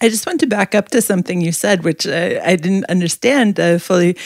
I 0.00 0.08
just 0.08 0.26
want 0.26 0.38
to 0.40 0.46
back 0.46 0.74
up 0.74 0.88
to 0.90 1.02
something 1.02 1.40
you 1.40 1.50
said, 1.50 1.82
which 1.82 2.06
uh, 2.06 2.40
I 2.44 2.54
didn't 2.56 2.84
understand 2.84 3.58
uh, 3.58 3.78
fully. 3.78 4.16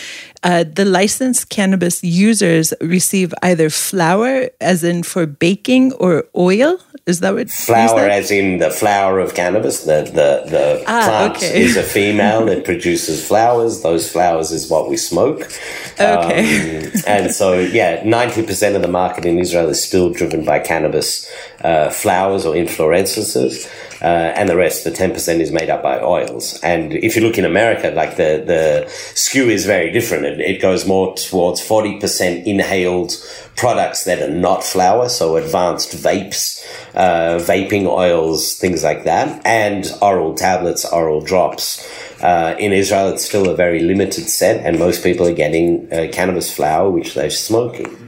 Uh, 0.42 0.64
the 0.64 0.84
licensed 0.84 1.48
cannabis 1.48 2.02
users 2.04 2.74
receive 2.80 3.32
either 3.42 3.70
flour, 3.70 4.50
as 4.60 4.84
in 4.84 5.02
for 5.02 5.24
baking, 5.24 5.92
or 5.94 6.24
oil. 6.36 6.78
Is 7.06 7.20
that 7.20 7.34
what 7.34 7.50
flour, 7.50 8.00
as 8.00 8.30
in 8.30 8.58
the 8.58 8.70
flower 8.70 9.18
of 9.18 9.34
cannabis? 9.34 9.84
The 9.84 10.02
the 10.04 10.50
the 10.50 10.84
ah, 10.86 11.04
plant 11.04 11.36
okay. 11.36 11.60
is 11.62 11.76
a 11.76 11.82
female 11.82 12.44
that 12.46 12.64
produces 12.64 13.26
flowers. 13.26 13.82
Those 13.82 14.10
flowers 14.10 14.52
is 14.52 14.70
what 14.70 14.88
we 14.90 14.96
smoke. 14.96 15.50
Okay. 15.98 16.86
Um, 16.86 16.92
and 17.06 17.32
so, 17.32 17.58
yeah, 17.58 18.02
ninety 18.04 18.42
percent 18.44 18.76
of 18.76 18.82
the 18.82 18.88
market 18.88 19.24
in 19.24 19.38
Israel 19.38 19.68
is 19.68 19.82
still 19.82 20.10
driven 20.10 20.44
by 20.44 20.58
cannabis 20.60 21.28
uh, 21.62 21.90
flowers 21.90 22.44
or 22.46 22.54
inflorescences 22.54 23.68
uh, 24.02 24.32
and 24.36 24.48
the 24.48 24.56
rest, 24.56 24.82
the 24.82 24.90
10% 24.90 25.38
is 25.38 25.52
made 25.52 25.70
up 25.70 25.82
by 25.82 26.00
oils. 26.00 26.58
And 26.62 26.92
if 26.92 27.14
you 27.14 27.22
look 27.22 27.38
in 27.38 27.44
America, 27.44 27.92
like 27.94 28.16
the, 28.16 28.42
the 28.44 28.88
skew 29.14 29.48
is 29.48 29.64
very 29.64 29.92
different. 29.92 30.24
It, 30.24 30.40
it 30.40 30.60
goes 30.60 30.84
more 30.86 31.14
towards 31.14 31.60
40% 31.60 32.44
inhaled 32.44 33.12
products 33.54 34.04
that 34.04 34.20
are 34.20 34.32
not 34.32 34.64
flour, 34.64 35.08
so 35.08 35.36
advanced 35.36 35.94
vapes, 35.94 36.66
uh, 36.94 37.38
vaping 37.38 37.86
oils, 37.86 38.56
things 38.56 38.82
like 38.82 39.04
that, 39.04 39.40
and 39.46 39.86
oral 40.02 40.34
tablets, 40.34 40.84
oral 40.84 41.20
drops. 41.20 41.88
Uh, 42.20 42.56
in 42.58 42.72
Israel, 42.72 43.08
it's 43.08 43.24
still 43.24 43.48
a 43.48 43.54
very 43.54 43.80
limited 43.80 44.28
set, 44.28 44.64
and 44.66 44.78
most 44.78 45.04
people 45.04 45.26
are 45.28 45.34
getting 45.34 45.92
uh, 45.92 46.08
cannabis 46.12 46.52
flower, 46.52 46.90
which 46.90 47.14
they're 47.14 47.30
smoking. 47.30 48.01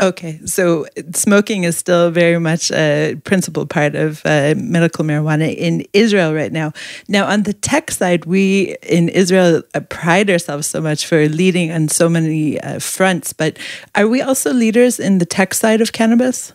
Okay, 0.00 0.38
so 0.44 0.86
smoking 1.12 1.64
is 1.64 1.76
still 1.76 2.12
very 2.12 2.38
much 2.38 2.70
a 2.70 3.16
principal 3.24 3.66
part 3.66 3.96
of 3.96 4.22
uh, 4.24 4.54
medical 4.56 5.04
marijuana 5.04 5.52
in 5.52 5.84
Israel 5.92 6.32
right 6.32 6.52
now. 6.52 6.72
Now, 7.08 7.26
on 7.26 7.42
the 7.42 7.52
tech 7.52 7.90
side, 7.90 8.24
we 8.24 8.76
in 8.84 9.08
Israel 9.08 9.62
uh, 9.74 9.80
pride 9.80 10.30
ourselves 10.30 10.68
so 10.68 10.80
much 10.80 11.04
for 11.04 11.28
leading 11.28 11.72
on 11.72 11.88
so 11.88 12.08
many 12.08 12.60
uh, 12.60 12.78
fronts, 12.78 13.32
but 13.32 13.58
are 13.96 14.06
we 14.06 14.22
also 14.22 14.52
leaders 14.52 15.00
in 15.00 15.18
the 15.18 15.26
tech 15.26 15.52
side 15.52 15.80
of 15.80 15.92
cannabis? 15.92 16.52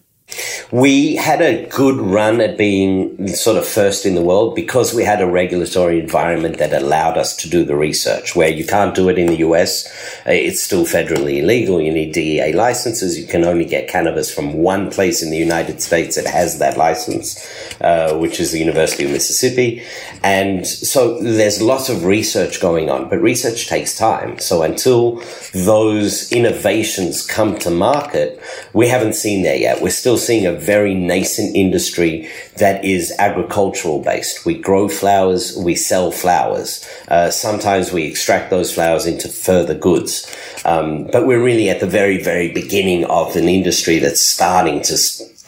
We 0.72 1.16
had 1.16 1.42
a 1.42 1.68
good 1.68 1.98
run 2.00 2.42
at 2.42 2.58
being 2.58 3.28
sort 3.28 3.58
of 3.58 3.68
first 3.68 4.06
in 4.06 4.16
the 4.16 4.22
world 4.22 4.56
because 4.56 4.94
we 4.94 5.04
had 5.04 5.22
a 5.22 5.28
regulatory 5.28 6.00
environment 6.00 6.58
that 6.58 6.74
allowed 6.74 7.18
us 7.18 7.36
to 7.38 7.50
do 7.50 7.63
the 7.63 7.75
research. 7.75 8.36
Where 8.36 8.50
you 8.50 8.66
can't 8.66 8.96
do 8.96 9.10
it 9.10 9.18
in 9.18 9.28
the 9.28 9.38
US, 9.38 9.88
uh, 10.25 10.32
it's 10.32 10.62
still 10.62 10.86
federally 10.86 11.40
illegal. 11.40 11.82
You 11.82 11.92
need 11.92 12.13
DEA 12.13 12.54
licenses. 12.54 13.20
You 13.20 13.28
can 13.28 13.44
only 13.44 13.66
get 13.66 13.88
cannabis 13.88 14.34
from 14.34 14.54
one 14.54 14.90
place 14.90 15.22
in 15.22 15.30
the 15.30 15.38
United 15.38 15.82
States 15.82 16.16
that 16.16 16.28
has 16.28 16.60
that 16.60 16.78
license, 16.78 17.48
uh, 17.82 18.18
which 18.18 18.40
is 18.40 18.52
the 18.52 18.60
University 18.60 19.06
of 19.06 19.12
Mississippi. 19.12 19.84
And 20.24 20.66
so 20.66 21.22
there's 21.22 21.62
lots 21.62 21.90
of 21.90 22.06
research 22.06 22.62
going 22.62 22.90
on, 22.90 23.10
but 23.10 23.22
research 23.22 23.68
takes 23.68 23.98
time. 23.98 24.40
So 24.40 24.63
until 24.63 25.22
those 25.54 26.32
innovations 26.32 27.25
come 27.25 27.58
to 27.60 27.70
market, 27.70 28.42
we 28.74 28.88
haven't 28.88 29.13
seen 29.13 29.44
that 29.44 29.60
yet. 29.60 29.82
We're 29.82 29.90
still 29.90 30.18
seeing 30.25 30.46
a 30.46 30.53
very 30.53 30.94
nascent 30.94 31.56
industry 31.56 32.30
that 32.58 32.84
is 32.84 33.13
agricultural 33.20 34.01
based. 34.01 34.46
We 34.46 34.58
grow 34.58 34.88
flowers, 34.88 35.58
we 35.58 35.75
sell 35.75 36.12
flowers. 36.12 36.88
Uh, 37.08 37.30
sometimes 37.30 37.92
we 37.92 38.06
extract 38.06 38.50
those 38.50 38.74
flowers 38.74 39.06
into 39.06 39.27
further 39.27 39.75
goods. 39.75 40.30
Um, 40.65 41.08
but 41.12 41.27
we're 41.27 41.44
really 41.44 41.70
at 41.70 41.80
the 41.80 41.88
very, 41.88 42.22
very 42.24 42.51
beginning 42.51 43.06
of 43.06 43.36
an 43.36 43.50
industry 43.50 44.00
that's 44.00 44.25
starting 44.25 44.82
to 44.84 44.98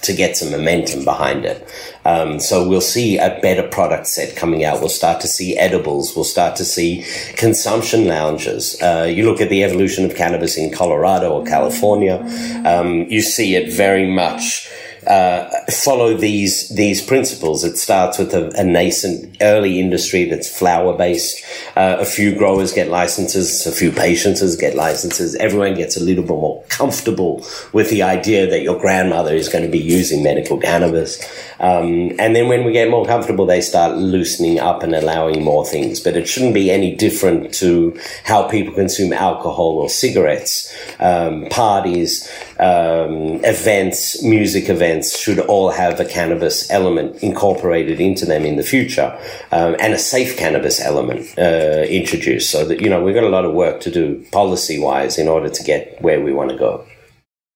to 0.06 0.14
get 0.14 0.38
some 0.38 0.52
momentum 0.52 1.04
behind 1.04 1.46
it. 1.46 1.68
Um, 2.06 2.40
so 2.40 2.68
we'll 2.68 2.82
see 2.82 3.18
a 3.18 3.40
better 3.42 3.68
product 3.68 4.08
set 4.08 4.36
coming 4.36 4.64
out. 4.64 4.80
We'll 4.80 4.90
start 4.90 5.22
to 5.22 5.28
see 5.28 5.58
edibles. 5.58 6.16
We'll 6.16 6.26
start 6.26 6.56
to 6.58 6.66
see 6.66 7.06
consumption 7.36 8.08
lounges. 8.08 8.82
Uh, 8.82 9.12
you 9.12 9.26
look 9.26 9.42
at 9.42 9.50
the 9.50 9.64
evolution 9.64 10.06
of 10.06 10.16
cannabis 10.16 10.58
in 10.58 10.72
Colorado 10.72 11.32
or 11.32 11.46
California, 11.46 12.18
um, 12.66 13.04
you 13.10 13.22
see 13.22 13.56
it 13.56 13.74
very 13.74 14.08
much 14.08 14.70
uh, 15.08 15.50
follow 15.70 16.16
these 16.16 16.70
these 16.70 17.02
principles. 17.02 17.64
It 17.64 17.78
starts 17.78 18.18
with 18.18 18.34
a, 18.34 18.52
a 18.60 18.64
nascent 18.64 19.38
early 19.42 19.80
industry 19.80 20.26
that's 20.26 20.48
flower 20.48 20.98
based. 20.98 21.44
Uh, 21.76 21.98
a 22.00 22.06
few 22.06 22.36
growers 22.36 22.74
get 22.74 22.90
licenses, 22.90 23.66
a 23.66 23.72
few 23.72 23.92
patients 23.92 24.56
get 24.56 24.76
licenses. 24.76 25.36
Everyone 25.36 25.74
gets 25.74 25.98
a 25.98 26.04
little 26.04 26.24
bit 26.24 26.30
more 26.30 26.64
comfortable 26.70 27.46
with 27.74 27.90
the 27.90 28.04
idea 28.04 28.48
that 28.50 28.62
your 28.62 28.80
grandmother 28.80 29.34
is 29.34 29.50
going 29.50 29.64
to 29.64 29.72
be 29.72 29.80
using 29.80 30.24
medical 30.24 30.60
cannabis. 30.60 31.24
Um, 31.60 32.12
and 32.20 32.36
then 32.36 32.48
when 32.50 32.66
we 32.66 32.74
get 32.74 32.90
more 32.90 33.06
comfortable, 33.06 33.46
they 33.46 33.62
start 33.62 33.98
loosening 33.98 34.60
up 34.60 34.84
and 34.84 34.94
allowing 34.94 35.44
more 35.44 35.66
things. 35.66 36.00
But 36.00 36.18
it 36.18 36.28
shouldn't 36.28 36.54
be 36.54 36.70
any 36.70 36.96
different 36.96 37.54
to 37.56 37.98
how 38.24 38.48
people 38.48 38.74
consume 38.74 39.14
alcohol 39.14 39.78
or 39.78 39.90
cigarettes, 39.90 40.76
um, 41.00 41.48
parties, 41.50 42.30
um, 42.60 43.40
events, 43.44 44.22
music 44.22 44.70
events 44.70 45.18
should 45.18 45.40
all 45.40 45.55
have 45.72 46.00
a 46.00 46.06
cannabis 46.06 46.70
element 46.70 47.22
incorporated 47.24 48.00
into 48.00 48.26
them 48.26 48.46
in 48.46 48.56
the 48.56 48.64
future, 48.64 49.18
um, 49.52 49.76
and 49.80 49.94
a 49.94 49.98
safe 49.98 50.38
cannabis 50.38 50.80
element 50.80 51.22
uh, 51.38 51.86
introduced. 51.90 52.50
So 52.52 52.66
that 52.66 52.82
you 52.82 52.90
know 52.90 53.04
we've 53.04 53.16
got 53.16 53.24
a 53.24 53.36
lot 53.38 53.46
of 53.46 53.54
work 53.54 53.82
to 53.82 53.92
do 53.92 54.26
policy 54.32 54.80
wise 54.80 55.18
in 55.18 55.28
order 55.28 55.50
to 55.50 55.64
get 55.64 56.02
where 56.02 56.22
we 56.22 56.34
want 56.34 56.52
to 56.52 56.58
go. 56.58 56.86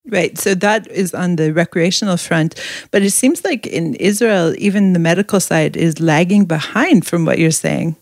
Right. 0.08 0.38
So 0.38 0.56
that 0.56 0.88
is 0.88 1.13
on 1.13 1.36
the 1.36 1.53
recreational 1.53 2.18
front. 2.18 2.56
But 2.91 3.03
it 3.03 3.12
seems 3.12 3.44
like 3.44 3.68
in 3.68 3.96
Israel, 3.96 4.56
even 4.58 4.94
the 4.94 5.00
medical 5.00 5.39
side 5.39 5.77
is 5.77 6.00
lagging 6.00 6.46
behind 6.46 7.06
from 7.06 7.25
what 7.25 7.38
you're 7.38 7.51
saying. 7.51 7.96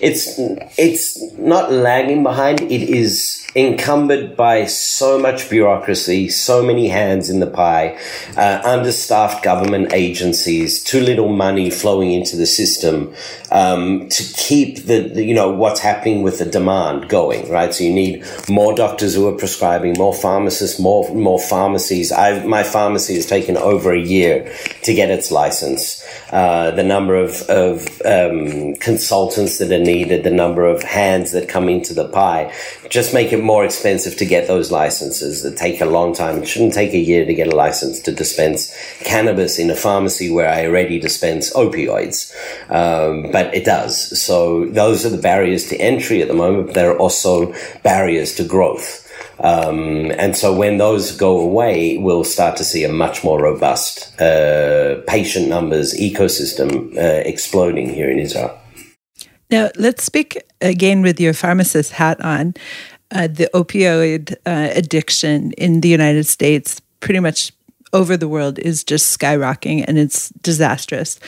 It's 0.00 0.38
it's 0.78 1.20
not 1.38 1.72
lagging 1.72 2.22
behind. 2.22 2.60
It 2.60 2.82
is 2.88 3.37
encumbered 3.56 4.36
by 4.36 4.66
so 4.66 5.18
much 5.18 5.48
bureaucracy, 5.48 6.28
so 6.28 6.62
many 6.62 6.88
hands 6.88 7.30
in 7.30 7.40
the 7.40 7.46
pie, 7.46 7.98
uh, 8.36 8.60
understaffed 8.64 9.42
government 9.42 9.92
agencies, 9.92 10.82
too 10.84 11.00
little 11.00 11.30
money 11.30 11.70
flowing 11.70 12.12
into 12.12 12.36
the 12.36 12.46
system 12.46 13.14
um, 13.50 14.08
to 14.10 14.22
keep 14.34 14.84
the, 14.84 15.00
the, 15.00 15.24
you 15.24 15.34
know 15.34 15.50
what's 15.50 15.80
happening 15.80 16.22
with 16.22 16.38
the 16.38 16.44
demand 16.44 17.08
going. 17.08 17.50
Right. 17.50 17.72
So 17.72 17.84
you 17.84 17.92
need 17.92 18.24
more 18.48 18.74
doctors 18.74 19.14
who 19.14 19.26
are 19.28 19.36
prescribing, 19.36 19.94
more 19.96 20.14
pharmacists, 20.14 20.78
more 20.78 21.12
more 21.14 21.40
pharmacies. 21.40 22.12
I 22.12 22.44
my 22.44 22.62
pharmacy 22.62 23.14
has 23.14 23.26
taken 23.26 23.56
over 23.56 23.92
a 23.92 24.00
year 24.00 24.52
to 24.82 24.94
get 24.94 25.10
its 25.10 25.30
license. 25.30 26.04
Uh, 26.30 26.70
the 26.72 26.84
number 26.84 27.16
of 27.16 27.42
of 27.48 28.02
um, 28.04 28.74
consultants 28.76 29.58
that 29.58 29.72
are 29.72 29.78
needed, 29.78 30.24
the 30.24 30.30
number 30.30 30.66
of 30.66 30.82
hands 30.82 31.32
that 31.32 31.48
come 31.48 31.68
into 31.68 31.94
the 31.94 32.08
pie, 32.08 32.52
just 32.90 33.14
make 33.14 33.32
it 33.32 33.42
more 33.48 33.64
expensive 33.64 34.14
to 34.18 34.26
get 34.34 34.46
those 34.46 34.70
licenses 34.70 35.42
that 35.42 35.56
take 35.56 35.80
a 35.80 35.92
long 35.96 36.10
time. 36.22 36.34
It 36.42 36.48
shouldn't 36.50 36.74
take 36.74 36.92
a 36.92 37.06
year 37.10 37.24
to 37.24 37.34
get 37.40 37.52
a 37.52 37.56
license 37.66 37.98
to 38.00 38.12
dispense 38.12 38.60
cannabis 39.12 39.58
in 39.58 39.70
a 39.70 39.74
pharmacy 39.86 40.28
where 40.30 40.50
I 40.56 40.66
already 40.66 40.98
dispense 41.00 41.44
opioids. 41.64 42.18
Um, 42.68 43.32
but 43.32 43.46
it 43.58 43.64
does. 43.64 43.94
So 44.26 44.36
those 44.80 45.06
are 45.06 45.14
the 45.16 45.24
barriers 45.30 45.64
to 45.70 45.76
entry 45.90 46.20
at 46.20 46.28
the 46.28 46.40
moment. 46.44 46.66
But 46.66 46.74
there 46.74 46.90
are 46.92 46.98
also 46.98 47.32
barriers 47.82 48.34
to 48.36 48.44
growth. 48.44 48.90
Um, 49.40 50.10
and 50.22 50.36
so 50.36 50.48
when 50.62 50.74
those 50.78 51.04
go 51.16 51.40
away, 51.40 51.96
we'll 52.04 52.28
start 52.36 52.54
to 52.58 52.64
see 52.64 52.84
a 52.84 52.92
much 53.04 53.24
more 53.24 53.40
robust 53.40 54.20
uh, 54.20 55.00
patient 55.06 55.48
numbers 55.48 55.94
ecosystem 55.94 56.70
uh, 56.96 57.22
exploding 57.32 57.88
here 57.98 58.10
in 58.10 58.18
Israel. 58.18 58.52
Now, 59.50 59.70
let's 59.76 60.04
speak 60.04 60.30
again 60.60 61.00
with 61.00 61.18
your 61.24 61.32
pharmacist 61.32 61.92
hat 61.92 62.20
on. 62.20 62.54
Uh, 63.10 63.26
the 63.26 63.48
opioid 63.54 64.34
uh, 64.44 64.70
addiction 64.74 65.52
in 65.52 65.80
the 65.80 65.88
United 65.88 66.24
States, 66.24 66.80
pretty 67.00 67.20
much 67.20 67.52
over 67.92 68.16
the 68.16 68.28
world, 68.28 68.58
is 68.58 68.84
just 68.84 69.18
skyrocketing 69.18 69.84
and 69.88 69.98
it's 69.98 70.28
disastrous. 70.42 71.18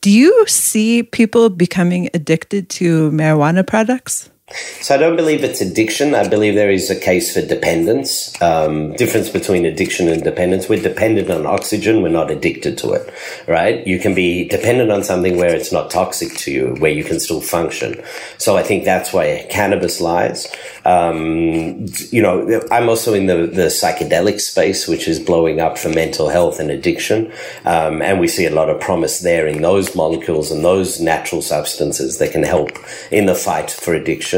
Do 0.00 0.10
you 0.10 0.46
see 0.46 1.02
people 1.02 1.48
becoming 1.50 2.08
addicted 2.14 2.68
to 2.70 3.10
marijuana 3.10 3.66
products? 3.66 4.30
So 4.50 4.94
I 4.94 4.98
don't 4.98 5.16
believe 5.16 5.44
it's 5.44 5.60
addiction. 5.60 6.14
I 6.14 6.26
believe 6.26 6.54
there 6.54 6.70
is 6.70 6.88
a 6.88 6.98
case 6.98 7.34
for 7.34 7.42
dependence. 7.42 8.40
Um, 8.40 8.94
difference 8.94 9.28
between 9.28 9.66
addiction 9.66 10.08
and 10.08 10.24
dependence. 10.24 10.70
We're 10.70 10.82
dependent 10.82 11.30
on 11.30 11.44
oxygen. 11.44 12.00
We're 12.00 12.08
not 12.08 12.30
addicted 12.30 12.78
to 12.78 12.92
it, 12.92 13.12
right? 13.46 13.86
You 13.86 13.98
can 13.98 14.14
be 14.14 14.48
dependent 14.48 14.90
on 14.90 15.04
something 15.04 15.36
where 15.36 15.54
it's 15.54 15.70
not 15.70 15.90
toxic 15.90 16.34
to 16.38 16.50
you, 16.50 16.76
where 16.78 16.90
you 16.90 17.04
can 17.04 17.20
still 17.20 17.42
function. 17.42 18.02
So 18.38 18.56
I 18.56 18.62
think 18.62 18.84
that's 18.84 19.12
why 19.12 19.46
cannabis 19.50 20.00
lies. 20.00 20.46
Um, 20.86 21.84
you 22.10 22.22
know, 22.22 22.62
I'm 22.70 22.88
also 22.88 23.12
in 23.12 23.26
the, 23.26 23.46
the 23.46 23.66
psychedelic 23.66 24.40
space, 24.40 24.88
which 24.88 25.08
is 25.08 25.20
blowing 25.20 25.60
up 25.60 25.76
for 25.76 25.90
mental 25.90 26.30
health 26.30 26.58
and 26.58 26.70
addiction. 26.70 27.30
Um, 27.66 28.00
and 28.00 28.18
we 28.18 28.28
see 28.28 28.46
a 28.46 28.54
lot 28.54 28.70
of 28.70 28.80
promise 28.80 29.20
there 29.20 29.46
in 29.46 29.60
those 29.60 29.94
molecules 29.94 30.50
and 30.50 30.64
those 30.64 31.00
natural 31.00 31.42
substances 31.42 32.16
that 32.16 32.32
can 32.32 32.44
help 32.44 32.70
in 33.10 33.26
the 33.26 33.34
fight 33.34 33.70
for 33.70 33.92
addiction 33.92 34.37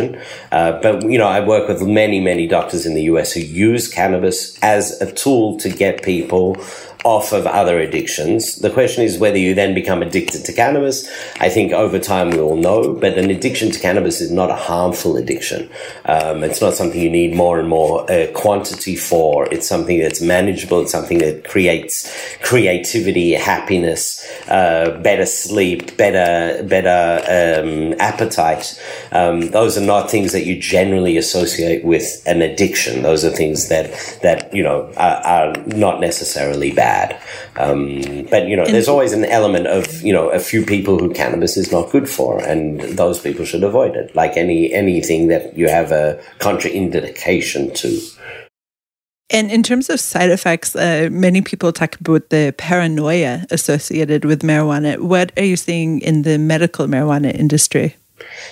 Uh, 0.52 0.80
but, 0.80 1.02
you 1.02 1.18
know, 1.18 1.26
I 1.26 1.40
work 1.40 1.68
with 1.68 1.82
many, 1.82 2.20
many 2.20 2.46
doctors 2.46 2.86
in 2.86 2.94
the 2.94 3.02
US 3.04 3.32
who 3.32 3.40
use 3.40 3.88
cannabis 3.88 4.58
as 4.62 5.00
a 5.00 5.10
tool 5.12 5.58
to 5.58 5.68
get 5.68 6.02
people 6.02 6.56
off 7.04 7.32
of 7.32 7.46
other 7.46 7.78
addictions. 7.80 8.56
The 8.56 8.70
question 8.70 9.04
is 9.04 9.18
whether 9.18 9.38
you 9.38 9.54
then 9.54 9.74
become 9.74 10.02
addicted 10.02 10.44
to 10.44 10.52
cannabis. 10.52 11.08
I 11.40 11.48
think 11.48 11.72
over 11.72 11.98
time 11.98 12.30
we 12.30 12.40
all 12.40 12.56
know, 12.56 12.92
but 12.92 13.16
an 13.16 13.30
addiction 13.30 13.70
to 13.70 13.80
cannabis 13.80 14.20
is 14.20 14.30
not 14.30 14.50
a 14.50 14.54
harmful 14.54 15.16
addiction. 15.16 15.70
Um, 16.04 16.44
it's 16.44 16.60
not 16.60 16.74
something 16.74 17.00
you 17.00 17.10
need 17.10 17.34
more 17.34 17.58
and 17.58 17.68
more 17.68 18.10
uh, 18.10 18.26
quantity 18.34 18.96
for. 18.96 19.50
It's 19.52 19.66
something 19.66 19.98
that's 19.98 20.20
manageable. 20.20 20.82
It's 20.82 20.92
something 20.92 21.18
that 21.18 21.48
creates 21.48 22.12
creativity, 22.42 23.32
happiness, 23.32 24.26
uh, 24.48 24.98
better 25.02 25.26
sleep, 25.26 25.96
better 25.96 26.62
better 26.64 27.60
um, 27.62 27.94
appetite. 27.98 28.78
Um, 29.12 29.50
those 29.50 29.78
are 29.78 29.86
not 29.94 30.10
things 30.10 30.32
that 30.32 30.44
you 30.44 30.60
generally 30.60 31.16
associate 31.16 31.82
with 31.84 32.22
an 32.26 32.42
addiction. 32.42 33.02
Those 33.02 33.24
are 33.24 33.30
things 33.30 33.68
that 33.68 34.18
that 34.22 34.52
you 34.52 34.62
know 34.62 34.92
are, 34.96 35.22
are 35.24 35.52
not 35.66 36.00
necessarily 36.00 36.72
bad 36.72 36.89
bad. 36.90 37.08
Um, 37.56 38.26
but 38.30 38.48
you 38.48 38.56
know, 38.56 38.66
there's 38.66 38.88
always 38.88 39.12
an 39.12 39.24
element 39.24 39.66
of 39.66 40.02
you 40.02 40.12
know 40.12 40.28
a 40.30 40.40
few 40.50 40.64
people 40.64 40.98
who 40.98 41.12
cannabis 41.12 41.56
is 41.56 41.70
not 41.76 41.90
good 41.90 42.08
for, 42.08 42.30
and 42.50 42.80
those 43.02 43.18
people 43.20 43.44
should 43.44 43.64
avoid 43.64 43.96
it. 43.96 44.14
Like 44.14 44.36
any 44.36 44.72
anything 44.72 45.28
that 45.28 45.56
you 45.56 45.68
have 45.68 45.92
a 45.92 46.20
contraindication 46.38 47.74
to. 47.82 47.90
And 49.32 49.50
in 49.52 49.62
terms 49.62 49.88
of 49.88 50.00
side 50.00 50.30
effects, 50.30 50.74
uh, 50.74 51.08
many 51.12 51.40
people 51.40 51.72
talk 51.72 51.94
about 52.00 52.30
the 52.30 52.52
paranoia 52.58 53.46
associated 53.50 54.24
with 54.24 54.42
marijuana. 54.42 54.98
What 54.98 55.30
are 55.36 55.44
you 55.44 55.56
seeing 55.56 56.00
in 56.00 56.22
the 56.22 56.36
medical 56.36 56.88
marijuana 56.88 57.32
industry? 57.32 57.94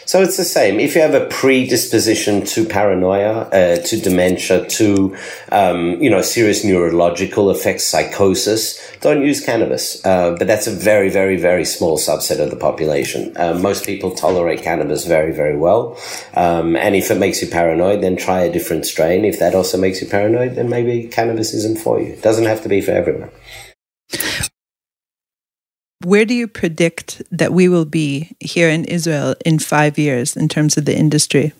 So 0.05 0.23
it's 0.23 0.39
the 0.39 0.45
same. 0.45 0.81
If 0.81 0.95
you 0.95 1.03
have 1.03 1.15
a 1.15 1.27
predisposition 1.27 2.45
to 2.47 2.65
paranoia, 2.65 3.49
uh, 3.53 3.77
to 3.77 4.01
dementia, 4.01 4.67
to 4.67 5.17
um, 5.53 6.03
you 6.03 6.09
know 6.09 6.23
serious 6.23 6.65
neurological 6.65 7.51
effects, 7.51 7.85
psychosis, 7.85 8.81
don't 9.01 9.23
use 9.23 9.45
cannabis. 9.45 10.05
Uh, 10.07 10.35
but 10.39 10.47
that's 10.47 10.67
a 10.67 10.71
very, 10.71 11.11
very, 11.11 11.37
very 11.37 11.65
small 11.65 11.99
subset 11.99 12.41
of 12.41 12.51
the 12.51 12.57
population. 12.57 13.37
Uh, 13.37 13.55
most 13.55 13.85
people 13.85 14.11
tolerate 14.15 14.63
cannabis 14.63 15.05
very, 15.05 15.33
very 15.33 15.57
well. 15.57 15.99
Um, 16.35 16.75
and 16.77 16.97
if 16.97 17.11
it 17.11 17.19
makes 17.19 17.43
you 17.43 17.49
paranoid, 17.49 18.01
then 18.03 18.17
try 18.17 18.41
a 18.41 18.53
different 18.53 18.87
strain. 18.87 19.25
If 19.25 19.39
that 19.41 19.55
also 19.55 19.79
makes 19.79 20.01
you 20.01 20.09
paranoid, 20.09 20.55
then 20.55 20.69
maybe 20.69 21.07
cannabis 21.09 21.53
isn't 21.55 21.79
for 21.79 22.01
you. 22.01 22.13
It 22.15 22.23
doesn't 22.23 22.47
have 22.47 22.63
to 22.63 22.69
be 22.69 22.81
for 22.81 22.93
everyone. 22.93 23.31
Where 26.05 26.25
do 26.25 26.33
you 26.33 26.47
predict 26.47 27.23
that 27.33 27.53
we 27.53 27.69
will 27.69 27.85
be 27.85 28.37
here 28.39 28.69
in 28.69 28.85
Israel 28.85 29.35
in 29.45 29.59
five 29.59 29.99
years 29.99 30.37
in 30.37 30.49
terms 30.49 30.77
of 30.77 30.85
the 30.85 30.97
industry? 30.97 31.53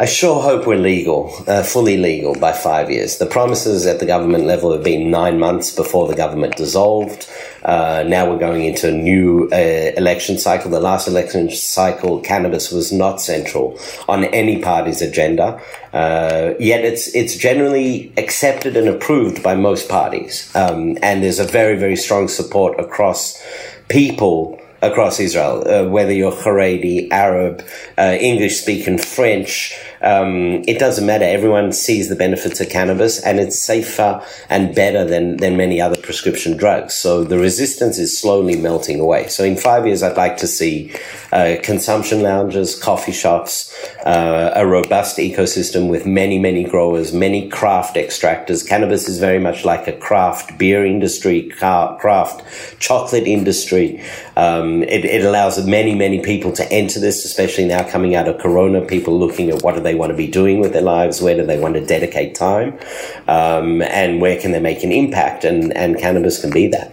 I 0.00 0.04
sure 0.04 0.40
hope 0.40 0.64
we're 0.64 0.78
legal, 0.78 1.34
uh, 1.48 1.64
fully 1.64 1.96
legal 1.96 2.38
by 2.38 2.52
five 2.52 2.88
years. 2.88 3.18
The 3.18 3.26
promises 3.26 3.84
at 3.84 3.98
the 3.98 4.06
government 4.06 4.44
level 4.44 4.70
have 4.70 4.84
been 4.84 5.10
nine 5.10 5.40
months 5.40 5.74
before 5.74 6.06
the 6.06 6.14
government 6.14 6.56
dissolved. 6.56 7.28
Uh, 7.64 8.04
now 8.06 8.30
we're 8.30 8.38
going 8.38 8.62
into 8.64 8.86
a 8.90 8.92
new 8.92 9.48
uh, 9.50 9.56
election 9.56 10.38
cycle. 10.38 10.70
The 10.70 10.78
last 10.78 11.08
election 11.08 11.50
cycle, 11.50 12.20
cannabis 12.20 12.70
was 12.70 12.92
not 12.92 13.20
central 13.20 13.76
on 14.08 14.22
any 14.26 14.62
party's 14.62 15.02
agenda. 15.02 15.60
Uh, 15.92 16.54
yet 16.60 16.84
it's 16.84 17.12
it's 17.16 17.34
generally 17.36 18.12
accepted 18.16 18.76
and 18.76 18.86
approved 18.86 19.42
by 19.42 19.56
most 19.56 19.88
parties, 19.88 20.48
um, 20.54 20.96
and 21.02 21.24
there's 21.24 21.40
a 21.40 21.44
very 21.44 21.76
very 21.76 21.96
strong 21.96 22.28
support 22.28 22.78
across 22.78 23.42
people 23.88 24.60
across 24.80 25.20
Israel, 25.20 25.64
uh, 25.66 25.88
whether 25.88 26.12
you're 26.12 26.32
Haredi, 26.32 27.08
Arab, 27.10 27.64
uh, 27.96 28.16
English 28.20 28.60
speaking, 28.60 28.98
French, 28.98 29.78
um, 30.02 30.62
it 30.66 30.78
doesn't 30.78 31.06
matter. 31.06 31.24
Everyone 31.24 31.72
sees 31.72 32.08
the 32.08 32.16
benefits 32.16 32.60
of 32.60 32.68
cannabis 32.68 33.22
and 33.22 33.40
it's 33.40 33.58
safer 33.58 34.24
and 34.48 34.74
better 34.74 35.04
than, 35.04 35.38
than 35.38 35.56
many 35.56 35.80
other 35.80 35.96
prescription 35.96 36.56
drugs. 36.56 36.94
So 36.94 37.24
the 37.24 37.38
resistance 37.38 37.98
is 37.98 38.18
slowly 38.18 38.56
melting 38.56 39.00
away. 39.00 39.28
So 39.28 39.44
in 39.44 39.56
five 39.56 39.86
years, 39.86 40.02
I'd 40.02 40.16
like 40.16 40.36
to 40.38 40.46
see 40.46 40.94
uh, 41.32 41.56
consumption 41.62 42.22
lounges, 42.22 42.80
coffee 42.80 43.12
shops, 43.12 43.74
uh, 44.04 44.52
a 44.54 44.66
robust 44.66 45.18
ecosystem 45.18 45.88
with 45.90 46.06
many, 46.06 46.38
many 46.38 46.64
growers, 46.64 47.12
many 47.12 47.48
craft 47.48 47.96
extractors. 47.96 48.66
Cannabis 48.66 49.08
is 49.08 49.18
very 49.18 49.38
much 49.38 49.64
like 49.64 49.86
a 49.86 49.92
craft 49.92 50.58
beer 50.58 50.86
industry, 50.86 51.48
craft 51.50 52.42
chocolate 52.78 53.26
industry. 53.26 54.02
Um, 54.36 54.82
it, 54.84 55.04
it, 55.04 55.24
allows 55.24 55.64
many, 55.66 55.94
many 55.94 56.22
people 56.22 56.52
to 56.52 56.72
enter 56.72 57.00
this, 57.00 57.24
especially 57.24 57.66
now 57.66 57.88
coming 57.88 58.14
out 58.14 58.28
of 58.28 58.38
Corona, 58.38 58.80
people 58.80 59.18
looking 59.18 59.50
at 59.50 59.62
what 59.62 59.76
are 59.76 59.80
they 59.88 59.94
want 59.94 60.10
to 60.10 60.16
be 60.16 60.30
doing 60.40 60.60
with 60.60 60.72
their 60.74 60.88
lives? 60.96 61.22
Where 61.22 61.36
do 61.36 61.44
they 61.46 61.58
want 61.58 61.74
to 61.74 61.84
dedicate 61.84 62.34
time? 62.34 62.78
Um, 63.26 63.82
and 63.82 64.20
where 64.20 64.38
can 64.38 64.52
they 64.52 64.60
make 64.60 64.84
an 64.84 64.92
impact? 64.92 65.44
And, 65.44 65.76
and 65.76 65.98
cannabis 65.98 66.40
can 66.40 66.50
be 66.50 66.68
that. 66.68 66.92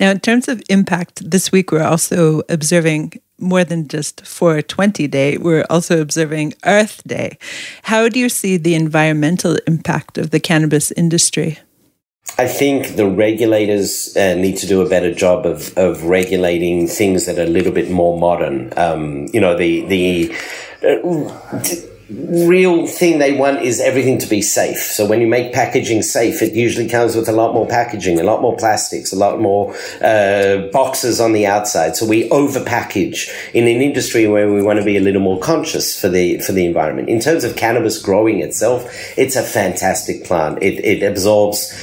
Now, 0.00 0.10
in 0.10 0.20
terms 0.20 0.48
of 0.48 0.62
impact, 0.68 1.30
this 1.30 1.52
week 1.52 1.72
we're 1.72 1.90
also 1.94 2.42
observing 2.48 3.20
more 3.38 3.64
than 3.64 3.86
just 3.86 4.26
420 4.26 5.06
Day, 5.06 5.36
we're 5.38 5.64
also 5.70 6.00
observing 6.00 6.54
Earth 6.64 7.02
Day. 7.06 7.38
How 7.84 8.08
do 8.08 8.18
you 8.18 8.28
see 8.28 8.56
the 8.56 8.74
environmental 8.74 9.56
impact 9.66 10.18
of 10.18 10.30
the 10.30 10.40
cannabis 10.40 10.90
industry? 10.92 11.58
I 12.36 12.46
think 12.46 12.96
the 12.96 13.08
regulators 13.08 14.14
uh, 14.16 14.34
need 14.34 14.58
to 14.58 14.66
do 14.66 14.82
a 14.82 14.88
better 14.88 15.14
job 15.14 15.46
of, 15.46 15.76
of 15.78 16.04
regulating 16.04 16.86
things 16.86 17.26
that 17.26 17.38
are 17.38 17.42
a 17.42 17.46
little 17.46 17.72
bit 17.72 17.90
more 17.90 18.18
modern. 18.18 18.72
Um, 18.76 19.28
you 19.32 19.40
know, 19.40 19.56
the 19.56 19.86
the 19.86 20.36
real 22.10 22.86
thing 22.86 23.18
they 23.18 23.32
want 23.32 23.60
is 23.60 23.80
everything 23.80 24.18
to 24.18 24.26
be 24.26 24.40
safe. 24.40 24.78
So 24.78 25.06
when 25.06 25.20
you 25.20 25.26
make 25.26 25.52
packaging 25.52 26.02
safe, 26.02 26.40
it 26.40 26.54
usually 26.54 26.88
comes 26.88 27.14
with 27.14 27.28
a 27.28 27.32
lot 27.32 27.52
more 27.52 27.66
packaging, 27.66 28.18
a 28.18 28.22
lot 28.22 28.40
more 28.40 28.56
plastics, 28.56 29.12
a 29.12 29.16
lot 29.16 29.40
more 29.40 29.74
uh, 30.02 30.68
boxes 30.72 31.20
on 31.20 31.32
the 31.32 31.46
outside. 31.46 31.96
So 31.96 32.06
we 32.06 32.28
overpackage 32.30 33.28
in 33.52 33.64
an 33.64 33.82
industry 33.82 34.26
where 34.26 34.50
we 34.50 34.62
want 34.62 34.78
to 34.78 34.84
be 34.84 34.96
a 34.96 35.00
little 35.00 35.20
more 35.20 35.38
conscious 35.38 36.00
for 36.00 36.08
the 36.08 36.38
for 36.38 36.52
the 36.52 36.64
environment. 36.64 37.10
In 37.10 37.20
terms 37.20 37.44
of 37.44 37.56
cannabis 37.56 38.00
growing 38.00 38.40
itself, 38.40 38.86
it's 39.18 39.36
a 39.36 39.42
fantastic 39.42 40.24
plant. 40.24 40.62
It, 40.62 40.82
it 40.84 41.02
absorbs 41.02 41.74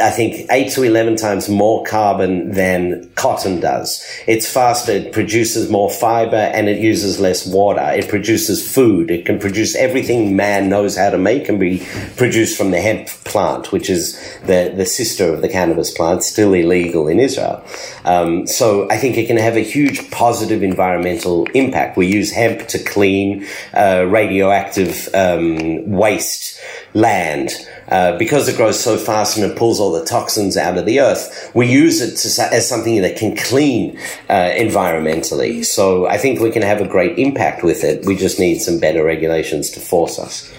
I 0.00 0.10
think, 0.10 0.46
8 0.50 0.70
to 0.72 0.82
11 0.82 1.16
times 1.16 1.48
more 1.48 1.84
carbon 1.84 2.52
than 2.52 3.10
cotton 3.14 3.60
does. 3.60 4.04
It's 4.26 4.50
faster, 4.50 4.92
it 4.92 5.12
produces 5.12 5.70
more 5.70 5.90
fiber, 5.90 6.36
and 6.36 6.68
it 6.68 6.78
uses 6.78 7.20
less 7.20 7.46
water. 7.46 7.82
It 7.92 8.08
produces 8.08 8.72
food. 8.72 9.10
It 9.10 9.26
can 9.26 9.38
produce 9.38 9.74
everything 9.74 10.36
man 10.36 10.68
knows 10.68 10.96
how 10.96 11.10
to 11.10 11.18
make 11.18 11.48
and 11.48 11.58
be 11.58 11.86
produced 12.16 12.56
from 12.56 12.70
the 12.70 12.80
hemp 12.80 13.08
plant, 13.24 13.72
which 13.72 13.90
is 13.90 14.18
the, 14.46 14.72
the 14.76 14.86
sister 14.86 15.32
of 15.32 15.42
the 15.42 15.48
cannabis 15.48 15.90
plant, 15.90 16.22
still 16.22 16.54
illegal 16.54 17.08
in 17.08 17.20
Israel. 17.20 17.64
Um, 18.04 18.46
so 18.46 18.88
I 18.90 18.98
think 18.98 19.16
it 19.16 19.26
can 19.26 19.36
have 19.36 19.56
a 19.56 19.64
huge 19.64 20.10
positive 20.10 20.62
environmental 20.62 21.46
impact. 21.54 21.96
We 21.96 22.06
use 22.06 22.32
hemp 22.32 22.68
to 22.68 22.78
clean 22.78 23.46
uh, 23.74 24.06
radioactive 24.08 25.08
um, 25.14 25.90
waste 25.90 26.60
land. 26.94 27.50
Uh, 27.88 28.18
because 28.18 28.48
it 28.48 28.56
grows 28.56 28.78
so 28.78 28.98
fast 28.98 29.38
and 29.38 29.50
it 29.50 29.56
pulls 29.56 29.80
all 29.80 29.87
the 29.92 30.04
toxins 30.04 30.56
out 30.56 30.78
of 30.78 30.86
the 30.86 31.00
earth, 31.00 31.50
we 31.54 31.66
use 31.66 32.00
it 32.00 32.16
to, 32.16 32.54
as 32.54 32.68
something 32.68 33.00
that 33.02 33.16
can 33.16 33.36
clean 33.36 33.98
uh, 34.28 34.50
environmentally. 34.56 35.64
So 35.64 36.06
I 36.06 36.18
think 36.18 36.40
we 36.40 36.50
can 36.50 36.62
have 36.62 36.80
a 36.80 36.88
great 36.88 37.18
impact 37.18 37.62
with 37.62 37.84
it. 37.84 38.04
We 38.06 38.16
just 38.16 38.38
need 38.38 38.60
some 38.60 38.78
better 38.78 39.04
regulations 39.04 39.70
to 39.70 39.80
force 39.80 40.18
us. 40.18 40.52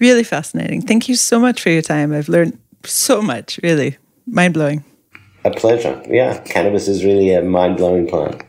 Really 0.00 0.24
fascinating. 0.24 0.82
Thank 0.82 1.08
you 1.08 1.14
so 1.14 1.40
much 1.40 1.62
for 1.62 1.70
your 1.70 1.82
time. 1.82 2.12
I've 2.12 2.28
learned 2.28 2.58
so 2.84 3.22
much, 3.22 3.58
really. 3.62 3.96
Mind 4.26 4.54
blowing. 4.54 4.84
A 5.44 5.50
pleasure. 5.50 6.02
Yeah, 6.08 6.38
cannabis 6.40 6.88
is 6.88 7.04
really 7.04 7.32
a 7.32 7.42
mind 7.42 7.76
blowing 7.76 8.06
plant. 8.06 8.42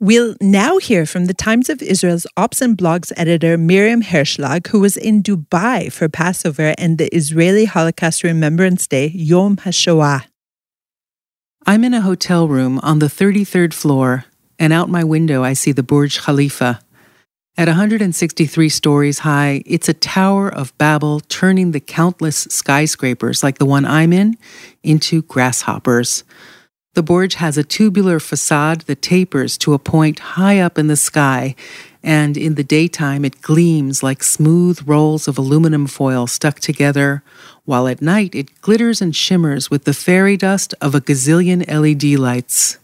We'll 0.00 0.36
now 0.40 0.78
hear 0.78 1.06
from 1.06 1.24
the 1.24 1.34
Times 1.34 1.68
of 1.68 1.82
Israel's 1.82 2.24
Ops 2.36 2.60
and 2.60 2.78
Blogs 2.78 3.10
editor 3.16 3.58
Miriam 3.58 4.00
Herschlag, 4.00 4.68
who 4.68 4.78
was 4.78 4.96
in 4.96 5.24
Dubai 5.24 5.92
for 5.92 6.08
Passover 6.08 6.72
and 6.78 6.98
the 6.98 7.12
Israeli 7.12 7.64
Holocaust 7.64 8.22
Remembrance 8.22 8.86
Day, 8.86 9.08
Yom 9.08 9.56
HaShoah. 9.56 10.26
I'm 11.66 11.82
in 11.82 11.94
a 11.94 12.02
hotel 12.02 12.46
room 12.46 12.78
on 12.84 13.00
the 13.00 13.06
33rd 13.06 13.74
floor, 13.74 14.24
and 14.56 14.72
out 14.72 14.88
my 14.88 15.02
window 15.02 15.42
I 15.42 15.54
see 15.54 15.72
the 15.72 15.82
Burj 15.82 16.20
Khalifa. 16.20 16.78
At 17.56 17.66
163 17.66 18.68
stories 18.68 19.18
high, 19.18 19.64
it's 19.66 19.88
a 19.88 19.94
Tower 19.94 20.48
of 20.48 20.78
Babel 20.78 21.18
turning 21.18 21.72
the 21.72 21.80
countless 21.80 22.46
skyscrapers 22.48 23.42
like 23.42 23.58
the 23.58 23.66
one 23.66 23.84
I'm 23.84 24.12
in 24.12 24.36
into 24.84 25.22
grasshoppers. 25.22 26.22
The 26.98 27.04
Burj 27.04 27.34
has 27.34 27.56
a 27.56 27.62
tubular 27.62 28.18
facade 28.18 28.80
that 28.88 29.02
tapers 29.02 29.56
to 29.58 29.72
a 29.72 29.78
point 29.78 30.18
high 30.34 30.58
up 30.58 30.76
in 30.76 30.88
the 30.88 30.96
sky, 30.96 31.54
and 32.02 32.36
in 32.36 32.56
the 32.56 32.64
daytime 32.64 33.24
it 33.24 33.40
gleams 33.40 34.02
like 34.02 34.24
smooth 34.24 34.80
rolls 34.84 35.28
of 35.28 35.38
aluminum 35.38 35.86
foil 35.86 36.26
stuck 36.26 36.58
together, 36.58 37.22
while 37.64 37.86
at 37.86 38.02
night 38.02 38.34
it 38.34 38.60
glitters 38.62 39.00
and 39.00 39.14
shimmers 39.14 39.70
with 39.70 39.84
the 39.84 39.94
fairy 39.94 40.36
dust 40.36 40.74
of 40.80 40.92
a 40.92 41.00
gazillion 41.00 41.64
LED 41.68 42.18
lights. 42.18 42.78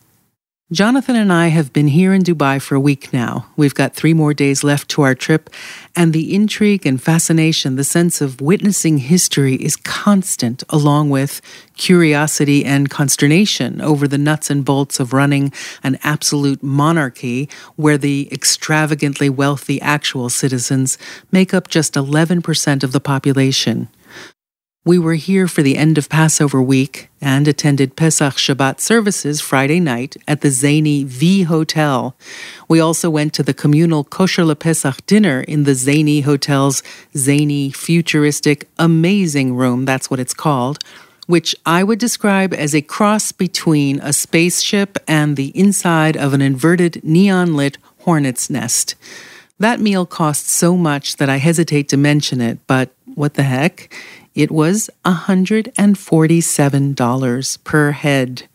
Jonathan 0.72 1.14
and 1.14 1.30
I 1.30 1.48
have 1.48 1.74
been 1.74 1.88
here 1.88 2.14
in 2.14 2.22
Dubai 2.22 2.60
for 2.60 2.74
a 2.74 2.80
week 2.80 3.12
now. 3.12 3.44
We've 3.54 3.74
got 3.74 3.94
three 3.94 4.14
more 4.14 4.32
days 4.32 4.64
left 4.64 4.88
to 4.92 5.02
our 5.02 5.14
trip, 5.14 5.50
and 5.94 6.14
the 6.14 6.34
intrigue 6.34 6.86
and 6.86 7.00
fascination, 7.00 7.76
the 7.76 7.84
sense 7.84 8.22
of 8.22 8.40
witnessing 8.40 8.96
history 8.96 9.56
is 9.56 9.76
constant, 9.76 10.64
along 10.70 11.10
with 11.10 11.42
curiosity 11.76 12.64
and 12.64 12.88
consternation 12.88 13.82
over 13.82 14.08
the 14.08 14.16
nuts 14.16 14.48
and 14.48 14.64
bolts 14.64 14.98
of 14.98 15.12
running 15.12 15.52
an 15.82 15.98
absolute 16.02 16.62
monarchy 16.62 17.46
where 17.76 17.98
the 17.98 18.26
extravagantly 18.32 19.28
wealthy 19.28 19.78
actual 19.82 20.30
citizens 20.30 20.96
make 21.30 21.52
up 21.52 21.68
just 21.68 21.92
11% 21.92 22.82
of 22.82 22.92
the 22.92 23.00
population. 23.00 23.88
We 24.86 24.98
were 24.98 25.14
here 25.14 25.48
for 25.48 25.62
the 25.62 25.78
end 25.78 25.96
of 25.96 26.10
Passover 26.10 26.60
week 26.60 27.08
and 27.18 27.48
attended 27.48 27.96
Pesach 27.96 28.34
Shabbat 28.34 28.80
services 28.80 29.40
Friday 29.40 29.80
night 29.80 30.14
at 30.28 30.42
the 30.42 30.50
Zany 30.50 31.04
V 31.04 31.44
Hotel. 31.44 32.14
We 32.68 32.80
also 32.80 33.08
went 33.08 33.32
to 33.32 33.42
the 33.42 33.54
communal 33.54 34.04
Kosher 34.04 34.42
LePesach 34.42 35.06
dinner 35.06 35.40
in 35.40 35.64
the 35.64 35.74
Zany 35.74 36.20
Hotel's 36.20 36.82
Zany 37.16 37.70
futuristic 37.70 38.68
amazing 38.78 39.56
room, 39.56 39.86
that's 39.86 40.10
what 40.10 40.20
it's 40.20 40.34
called, 40.34 40.80
which 41.26 41.56
I 41.64 41.82
would 41.82 41.98
describe 41.98 42.52
as 42.52 42.74
a 42.74 42.82
cross 42.82 43.32
between 43.32 44.00
a 44.00 44.12
spaceship 44.12 44.98
and 45.08 45.38
the 45.38 45.58
inside 45.58 46.14
of 46.14 46.34
an 46.34 46.42
inverted 46.42 47.02
neon 47.02 47.56
lit 47.56 47.78
hornet's 48.00 48.50
nest. 48.50 48.96
That 49.58 49.80
meal 49.80 50.04
cost 50.04 50.46
so 50.50 50.76
much 50.76 51.16
that 51.16 51.30
I 51.30 51.38
hesitate 51.38 51.88
to 51.88 51.96
mention 51.96 52.42
it, 52.42 52.58
but 52.66 52.90
what 53.14 53.32
the 53.32 53.44
heck? 53.44 53.94
It 54.34 54.50
was 54.50 54.90
$147 55.04 57.64
per 57.64 57.90
head. 57.92 58.48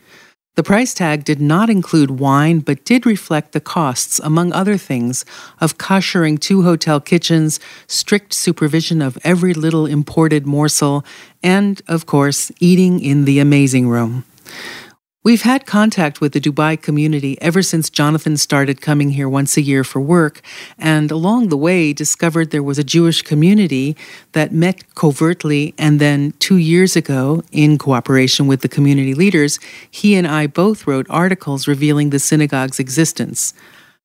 The 0.55 0.63
price 0.63 0.93
tag 0.93 1.23
did 1.23 1.39
not 1.39 1.69
include 1.69 2.19
wine, 2.19 2.59
but 2.59 2.83
did 2.83 3.05
reflect 3.05 3.53
the 3.53 3.61
costs, 3.61 4.19
among 4.19 4.51
other 4.51 4.75
things, 4.75 5.23
of 5.61 5.77
koshering 5.77 6.37
two 6.37 6.63
hotel 6.63 6.99
kitchens, 6.99 7.61
strict 7.87 8.33
supervision 8.33 9.01
of 9.01 9.17
every 9.23 9.53
little 9.53 9.85
imported 9.85 10.45
morsel, 10.45 11.05
and, 11.41 11.81
of 11.87 12.05
course, 12.05 12.51
eating 12.59 12.99
in 12.99 13.23
the 13.23 13.39
amazing 13.39 13.87
room. 13.87 14.25
We've 15.21 15.41
had 15.41 15.65
contact 15.65 16.21
with 16.21 16.31
the 16.31 16.39
Dubai 16.39 16.81
community 16.81 17.37
ever 17.41 17.61
since 17.61 17.89
Jonathan 17.89 18.37
started 18.37 18.79
coming 18.79 19.09
here 19.09 19.27
once 19.27 19.57
a 19.57 19.61
year 19.61 19.83
for 19.83 19.99
work, 19.99 20.39
and 20.77 21.11
along 21.11 21.49
the 21.49 21.57
way 21.57 21.91
discovered 21.91 22.51
there 22.51 22.63
was 22.63 22.79
a 22.79 22.85
Jewish 22.85 23.21
community 23.21 23.97
that 24.31 24.53
met 24.53 24.95
covertly. 24.95 25.73
And 25.77 25.99
then 25.99 26.31
two 26.39 26.55
years 26.55 26.95
ago, 26.95 27.43
in 27.51 27.77
cooperation 27.77 28.47
with 28.47 28.61
the 28.61 28.69
community 28.69 29.13
leaders, 29.13 29.59
he 29.91 30.15
and 30.15 30.25
I 30.25 30.47
both 30.47 30.87
wrote 30.87 31.05
articles 31.09 31.67
revealing 31.67 32.11
the 32.11 32.19
synagogue's 32.19 32.79
existence. 32.79 33.53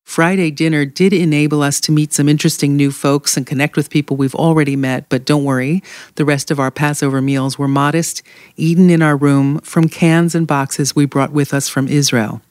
Friday 0.05 0.51
dinner 0.51 0.85
did 0.85 1.13
enable 1.13 1.63
us 1.63 1.81
to 1.81 1.91
meet 1.91 2.13
some 2.13 2.29
interesting 2.29 2.77
new 2.77 2.93
folks 2.93 3.37
and 3.37 3.47
connect 3.47 3.75
with 3.75 3.91
people 3.91 4.17
we've 4.17 4.35
already 4.35 4.77
met, 4.77 5.09
but 5.09 5.25
don't 5.25 5.45
worry, 5.45 5.83
the 6.15 6.25
rest 6.25 6.51
of 6.51 6.61
our 6.61 6.71
Passover 6.71 7.21
meals 7.21 7.59
were 7.59 7.67
modest, 7.67 8.23
eaten 8.57 8.91
in 8.91 9.03
our 9.03 9.17
room 9.17 9.59
from 9.61 9.89
cans 9.89 10.35
and 10.35 10.47
boxes 10.47 10.95
we 10.95 11.07
brought 11.07 11.33
with 11.33 11.53
us 11.53 11.69
from 11.69 11.89
Israel. 11.89 12.43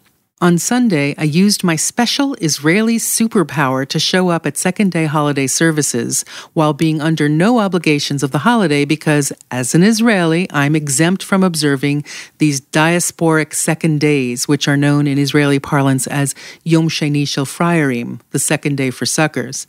On 0.43 0.57
Sunday, 0.57 1.15
I 1.17 1.23
used 1.23 1.63
my 1.63 1.77
special 1.77 2.33
Israeli 2.41 2.97
superpower 2.97 3.87
to 3.87 3.97
show 3.97 4.27
up 4.27 4.45
at 4.45 4.57
second 4.57 4.91
day 4.91 5.05
holiday 5.05 5.47
services 5.47 6.25
while 6.51 6.73
being 6.73 6.99
under 6.99 7.29
no 7.29 7.59
obligations 7.59 8.23
of 8.23 8.31
the 8.31 8.39
holiday 8.39 8.83
because, 8.83 9.31
as 9.51 9.73
an 9.73 9.83
Israeli, 9.83 10.51
I'm 10.51 10.75
exempt 10.75 11.23
from 11.23 11.45
observing 11.45 12.03
these 12.39 12.59
diasporic 12.59 13.53
second 13.53 14.01
days, 14.01 14.45
which 14.45 14.67
are 14.67 14.75
known 14.75 15.07
in 15.07 15.17
Israeli 15.17 15.59
parlance 15.59 16.07
as 16.07 16.35
Yom 16.65 16.89
Sheni 16.89 17.25
Shel 17.25 17.45
Friarim, 17.45 18.19
the 18.31 18.37
second 18.37 18.75
day 18.75 18.89
for 18.89 19.05
suckers. 19.05 19.65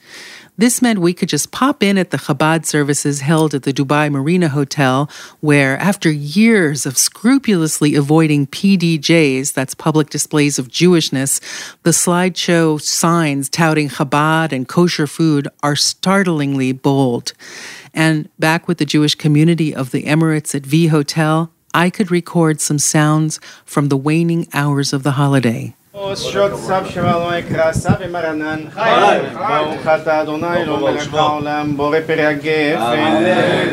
This 0.57 0.81
meant 0.81 1.01
we 1.01 1.15
could 1.15 1.29
just 1.29 1.51
pop 1.51 1.83
in 1.83 1.99
at 1.99 2.11
the 2.11 2.17
Chabad 2.17 2.65
services 2.65 3.23
held 3.23 3.55
at 3.55 3.65
the 3.65 3.73
Dubai 3.73 4.09
Marina 4.09 4.49
Hotel, 4.49 5.11
where, 5.41 5.77
after 5.79 6.09
years 6.13 6.87
of 6.87 6.97
scrupulously 6.97 7.97
avoiding 7.97 8.47
PDJs, 8.47 9.53
that's 9.53 9.75
public 9.75 10.11
displays 10.11 10.57
of 10.61 10.69
Jewishness, 10.69 11.41
the 11.83 11.91
slideshow 11.91 12.81
signs 12.81 13.49
touting 13.49 13.89
Chabad 13.89 14.53
and 14.53 14.69
kosher 14.69 15.09
food 15.09 15.49
are 15.65 15.75
startlingly 15.75 16.71
bold. 16.71 17.33
And 17.93 18.29
back 18.39 18.69
with 18.69 18.79
the 18.79 18.85
Jewish 18.85 19.17
community 19.17 19.75
of 19.75 19.91
the 19.91 20.05
Emirates 20.05 20.55
at 20.55 20.63
V 20.63 20.87
Hotel, 20.87 21.51
I 21.75 21.91
could 21.91 22.13
record 22.13 22.61
some 22.61 22.79
sounds 22.79 23.41
from 23.65 23.89
the 23.89 23.97
waning 23.97 24.47
hours 24.55 24.93
of 24.93 25.03
the 25.03 25.13
holiday. 25.13 25.75
שעות 26.15 26.53
צו 26.53 26.75
שמר 26.89 27.31
יקרא 27.39 27.73
סב 27.73 27.91
ומרנן 28.01 28.59
חי 28.71 29.19
ברוך 29.35 29.87
אתה 29.87 30.23
אדוני 30.23 30.57
אלוהים 30.57 30.95
מלך 30.95 31.15
העולם 31.15 31.77
בורא 31.77 31.99
פרי 32.07 32.27
הגפן 32.27 33.25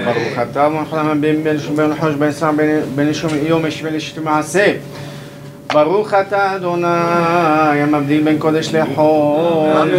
ברוך 0.05 0.39
אתה 0.51 0.69
מלך 0.69 0.93
העולם 0.93 1.21
בן 1.21 1.43
בן 1.43 1.60
שום 1.60 1.75
בן 1.75 1.95
חוש 1.99 2.15
בן 2.15 2.31
סם 2.31 2.57
בן 2.95 3.13
שום 3.13 3.29
יום 3.43 3.65
יש 3.65 3.81
ולשת 3.84 4.17
מעשה 4.17 4.73
ברוך 5.73 6.13
אתה 6.13 6.55
אדוני 6.55 6.88
המבדיל 7.81 8.23
בין 8.23 8.39
קודש 8.39 8.75
לחול 8.75 9.89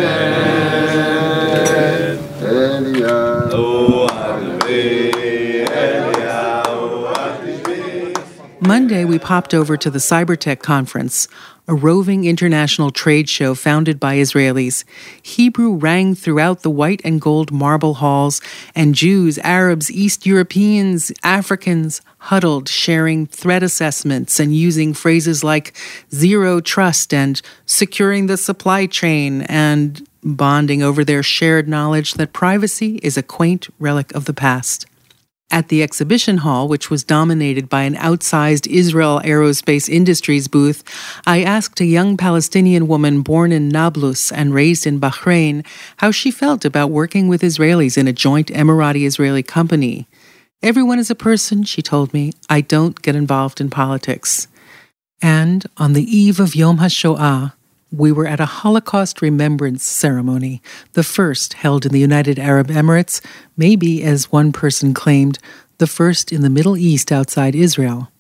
Monday, 8.73 9.05
we 9.05 9.19
popped 9.19 9.53
over 9.53 9.77
to 9.77 9.91
the 9.91 9.99
Cybertech 9.99 10.61
conference, 10.61 11.29
a 11.69 11.75
roving 11.75 12.25
international 12.25 12.91
trade 12.91 13.29
show 13.29 13.55
founded 13.55 14.01
by 14.01 14.17
Israelis. 14.17 14.85
Hebrew 15.23 15.75
rang 15.75 16.15
throughout 16.15 16.63
the 16.63 16.71
white 16.71 17.03
and 17.05 17.21
gold 17.21 17.53
marble 17.53 17.93
halls, 17.93 18.41
and 18.75 18.95
Jews, 18.95 19.39
Arabs, 19.41 19.91
East 19.91 20.25
Europeans, 20.25 21.13
Africans 21.23 22.01
huddled, 22.17 22.67
sharing 22.67 23.27
threat 23.27 23.63
assessments 23.63 24.41
and 24.41 24.57
using 24.57 24.95
phrases 24.95 25.45
like 25.45 25.77
zero 26.11 26.59
trust 26.63 27.13
and 27.13 27.43
securing 27.67 28.25
the 28.25 28.39
supply 28.39 28.87
chain 28.87 29.43
and 29.51 30.09
bonding 30.25 30.83
over 30.83 31.05
their 31.05 31.23
shared 31.23 31.69
knowledge 31.69 32.15
that 32.15 32.33
privacy 32.33 32.99
is 33.03 33.19
a 33.19 33.23
quaint 33.23 33.69
relic 33.79 34.15
of 34.15 34.25
the 34.25 34.33
past. 34.33 34.87
At 35.53 35.69
the 35.69 35.83
exhibition 35.83 36.39
hall, 36.39 36.67
which 36.67 36.89
was 36.89 37.05
dominated 37.05 37.69
by 37.69 37.83
an 37.83 37.95
outsized 37.97 38.67
Israel 38.67 39.21
Aerospace 39.23 39.87
Industries 39.87 40.49
booth, 40.49 40.83
I 41.27 41.43
asked 41.43 41.79
a 41.79 41.85
young 41.85 42.17
Palestinian 42.17 42.89
woman 42.89 43.21
born 43.21 43.53
in 43.53 43.69
Nablus 43.69 44.33
and 44.33 44.55
raised 44.55 44.87
in 44.87 44.99
Bahrain 44.99 45.63
how 45.99 46.11
she 46.11 46.31
felt 46.31 46.65
about 46.65 46.91
working 46.91 47.29
with 47.29 47.43
Israelis 47.43 47.99
in 47.99 48.09
a 48.09 48.15
joint 48.15 48.49
Emirati 48.49 49.05
Israeli 49.05 49.43
company. 49.43 50.09
Everyone 50.63 50.99
is 50.99 51.11
a 51.11 51.15
person, 51.15 51.65
she 51.65 51.83
told 51.83 52.15
me. 52.15 52.33
I 52.49 52.63
don't 52.63 53.03
get 53.03 53.15
involved 53.15 53.61
in 53.61 53.69
politics. 53.69 54.49
And 55.21 55.67
on 55.77 55.93
the 55.93 56.05
eve 56.05 56.41
of 56.41 56.55
Yom 56.55 56.79
HaShoah, 56.79 57.53
we 57.93 58.11
were 58.11 58.27
at 58.27 58.41
a 58.41 58.47
Holocaust 58.47 59.21
remembrance 59.21 59.85
ceremony, 59.85 60.63
the 60.95 61.05
first 61.05 61.53
held 61.53 61.85
in 61.85 61.93
the 61.93 62.01
United 62.01 62.39
Arab 62.39 62.69
Emirates, 62.69 63.21
maybe, 63.57 64.03
as 64.03 64.33
one 64.33 64.51
person 64.51 64.95
claimed, 64.95 65.39
the 65.79 65.87
first 65.87 66.33
in 66.33 66.41
the 66.41 66.51
Middle 66.51 66.77
East 66.77 67.13
outside 67.13 67.55
Israel. 67.55 68.11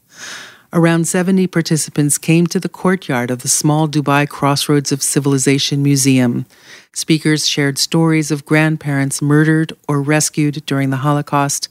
Around 0.75 1.07
70 1.07 1.47
participants 1.49 2.17
came 2.17 2.47
to 2.47 2.61
the 2.61 2.69
courtyard 2.69 3.31
of 3.31 3.43
the 3.43 3.49
small 3.49 3.89
Dubai 3.89 4.27
Crossroads 4.29 4.91
of 4.91 5.03
Civilization 5.03 5.83
Museum. 5.83 6.47
Speakers 6.95 7.47
shared 7.47 7.79
stories 7.79 8.31
of 8.31 8.47
grandparents 8.47 9.21
murdered 9.21 9.75
or 9.87 10.01
rescued 10.01 10.65
during 10.65 10.91
the 10.91 10.99
Holocaust, 10.99 11.69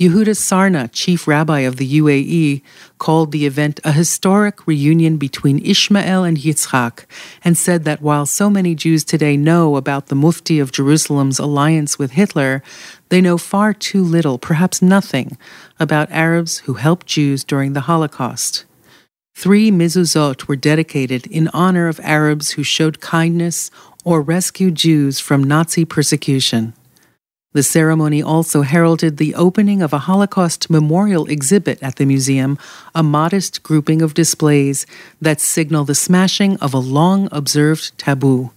Yehuda 0.00 0.34
Sarna, 0.34 0.88
chief 0.92 1.28
rabbi 1.28 1.58
of 1.58 1.76
the 1.76 2.00
UAE, 2.00 2.62
called 2.96 3.32
the 3.32 3.44
event 3.44 3.80
a 3.84 3.92
historic 3.92 4.66
reunion 4.66 5.18
between 5.18 5.58
Ishmael 5.58 6.24
and 6.24 6.38
Yitzhak 6.38 7.04
and 7.44 7.58
said 7.58 7.84
that 7.84 8.00
while 8.00 8.24
so 8.24 8.48
many 8.48 8.74
Jews 8.74 9.04
today 9.04 9.36
know 9.36 9.76
about 9.76 10.06
the 10.06 10.14
Mufti 10.14 10.58
of 10.58 10.72
Jerusalem's 10.72 11.38
alliance 11.38 11.98
with 11.98 12.12
Hitler, 12.12 12.62
they 13.10 13.20
know 13.20 13.36
far 13.36 13.74
too 13.74 14.02
little, 14.02 14.38
perhaps 14.38 14.80
nothing, 14.80 15.36
about 15.78 16.10
Arabs 16.10 16.60
who 16.60 16.74
helped 16.74 17.06
Jews 17.06 17.44
during 17.44 17.74
the 17.74 17.82
Holocaust. 17.82 18.64
Three 19.34 19.70
mezuzot 19.70 20.48
were 20.48 20.56
dedicated 20.56 21.26
in 21.26 21.48
honor 21.48 21.88
of 21.88 22.00
Arabs 22.00 22.52
who 22.52 22.62
showed 22.62 23.02
kindness 23.02 23.70
or 24.02 24.22
rescued 24.22 24.76
Jews 24.76 25.20
from 25.20 25.44
Nazi 25.44 25.84
persecution. 25.84 26.72
The 27.52 27.64
ceremony 27.64 28.22
also 28.22 28.62
heralded 28.62 29.16
the 29.16 29.34
opening 29.34 29.82
of 29.82 29.92
a 29.92 29.98
Holocaust 29.98 30.70
memorial 30.70 31.26
exhibit 31.26 31.82
at 31.82 31.96
the 31.96 32.06
museum, 32.06 32.58
a 32.94 33.02
modest 33.02 33.64
grouping 33.64 34.02
of 34.02 34.14
displays 34.14 34.86
that 35.20 35.40
signal 35.40 35.84
the 35.84 35.96
smashing 35.96 36.58
of 36.58 36.72
a 36.72 36.78
long 36.78 37.28
observed 37.32 37.98
taboo. 37.98 38.52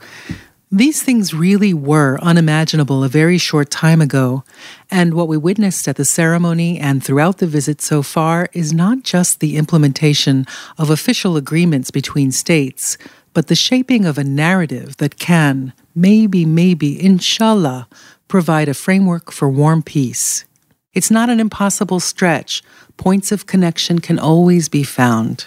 These 0.72 1.02
things 1.02 1.34
really 1.34 1.74
were 1.74 2.20
unimaginable 2.22 3.04
a 3.04 3.10
very 3.10 3.40
short 3.40 3.72
time 3.72 4.00
ago, 4.00 4.44
and 4.92 5.16
what 5.16 5.28
we 5.28 5.38
witnessed 5.38 5.88
at 5.88 5.96
the 5.96 6.06
ceremony 6.06 6.80
and 6.80 7.04
throughout 7.04 7.40
the 7.40 7.48
visit 7.48 7.82
so 7.82 8.04
far 8.04 8.48
is 8.54 8.74
not 8.74 9.02
just 9.02 9.40
the 9.40 9.58
implementation 9.58 10.46
of 10.78 10.92
official 10.92 11.36
agreements 11.36 11.90
between 11.90 12.32
states, 12.32 13.00
but 13.34 13.48
the 13.48 13.56
shaping 13.56 14.06
of 14.06 14.20
a 14.20 14.24
narrative 14.24 14.98
that 14.98 15.18
can, 15.18 15.74
maybe, 15.96 16.46
maybe, 16.46 17.04
inshallah, 17.04 17.88
provide 18.34 18.68
a 18.68 18.74
framework 18.74 19.32
for 19.32 19.48
warm 19.48 19.84
peace. 19.84 20.44
It's 20.92 21.12
not 21.12 21.30
an 21.30 21.40
impossible 21.40 22.00
stretch. 22.00 22.64
Points 22.98 23.32
of 23.32 23.46
connection 23.46 24.00
can 24.00 24.18
always 24.18 24.70
be 24.70 24.82
found. 24.82 25.46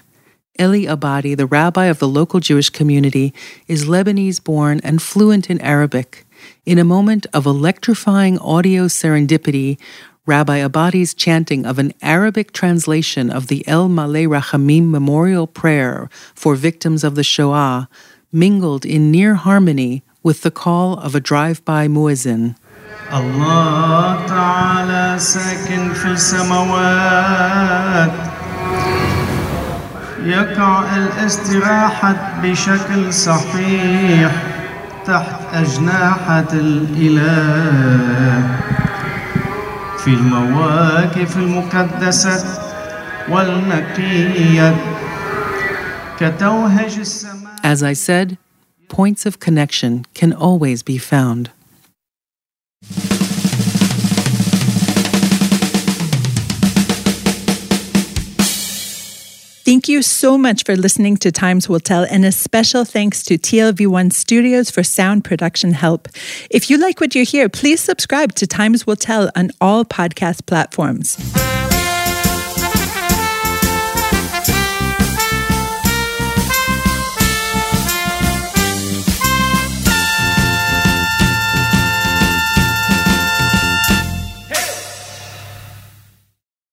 Eli 0.60 0.86
Abadi, 0.86 1.36
the 1.36 1.48
rabbi 1.48 1.86
of 1.86 1.98
the 1.98 2.06
local 2.06 2.38
Jewish 2.38 2.70
community, 2.70 3.34
is 3.66 3.86
Lebanese 3.86 4.38
born 4.38 4.78
and 4.84 5.02
fluent 5.02 5.50
in 5.50 5.60
Arabic. 5.62 6.24
In 6.64 6.78
a 6.78 6.84
moment 6.84 7.26
of 7.34 7.44
electrifying 7.44 8.38
audio 8.38 8.86
serendipity, 8.86 9.80
Rabbi 10.24 10.58
Abadi's 10.60 11.12
chanting 11.12 11.66
of 11.66 11.80
an 11.80 11.92
Arabic 12.02 12.52
translation 12.52 13.30
of 13.30 13.48
the 13.48 13.66
El 13.66 13.88
Maleh 13.88 14.28
Rachamim 14.28 14.90
memorial 14.90 15.48
prayer 15.48 16.08
for 16.36 16.54
victims 16.54 17.02
of 17.02 17.16
the 17.16 17.24
Shoah 17.24 17.88
mingled 18.30 18.86
in 18.86 19.10
near 19.10 19.34
harmony 19.34 20.04
with 20.22 20.42
the 20.42 20.52
call 20.52 20.96
of 20.98 21.16
a 21.16 21.20
drive 21.20 21.64
by 21.64 21.88
muezzin. 21.88 22.54
الله 23.13 24.25
تعالى 24.27 25.19
ساكن 25.19 25.93
في 25.93 26.05
السماوات 26.05 27.51
يقع 30.23 30.95
الاستراحة 30.95 32.15
بشكل 32.43 33.13
صحيح 33.13 34.31
تحت 35.05 35.35
أجنحة 35.53 36.47
الإله 36.53 38.47
في 39.97 40.07
المواقف 40.07 41.37
المقدسة 41.37 42.43
والنقية 43.29 44.75
كتوهج 46.19 46.99
السماء 46.99 47.41
As 47.63 47.83
I 47.83 47.93
said, 47.93 48.37
points 48.89 49.25
of 49.25 49.39
connection 49.39 50.05
can 50.13 50.33
always 50.33 50.81
be 50.83 50.97
found. 50.97 51.49
Thank 59.66 59.88
you 59.88 60.00
so 60.00 60.38
much 60.38 60.62
for 60.62 60.76
listening 60.76 61.16
to 61.16 61.32
Times 61.32 61.68
Will 61.68 61.80
Tell, 61.80 62.06
and 62.08 62.24
a 62.24 62.30
special 62.30 62.84
thanks 62.84 63.24
to 63.24 63.36
TLV1 63.36 64.12
Studios 64.12 64.70
for 64.70 64.84
sound 64.84 65.24
production 65.24 65.72
help. 65.72 66.06
If 66.50 66.70
you 66.70 66.78
like 66.78 67.00
what 67.00 67.16
you 67.16 67.24
hear, 67.24 67.48
please 67.48 67.80
subscribe 67.80 68.32
to 68.36 68.46
Times 68.46 68.86
Will 68.86 68.94
Tell 68.94 69.28
on 69.34 69.50
all 69.60 69.84
podcast 69.84 70.46
platforms. 70.46 71.16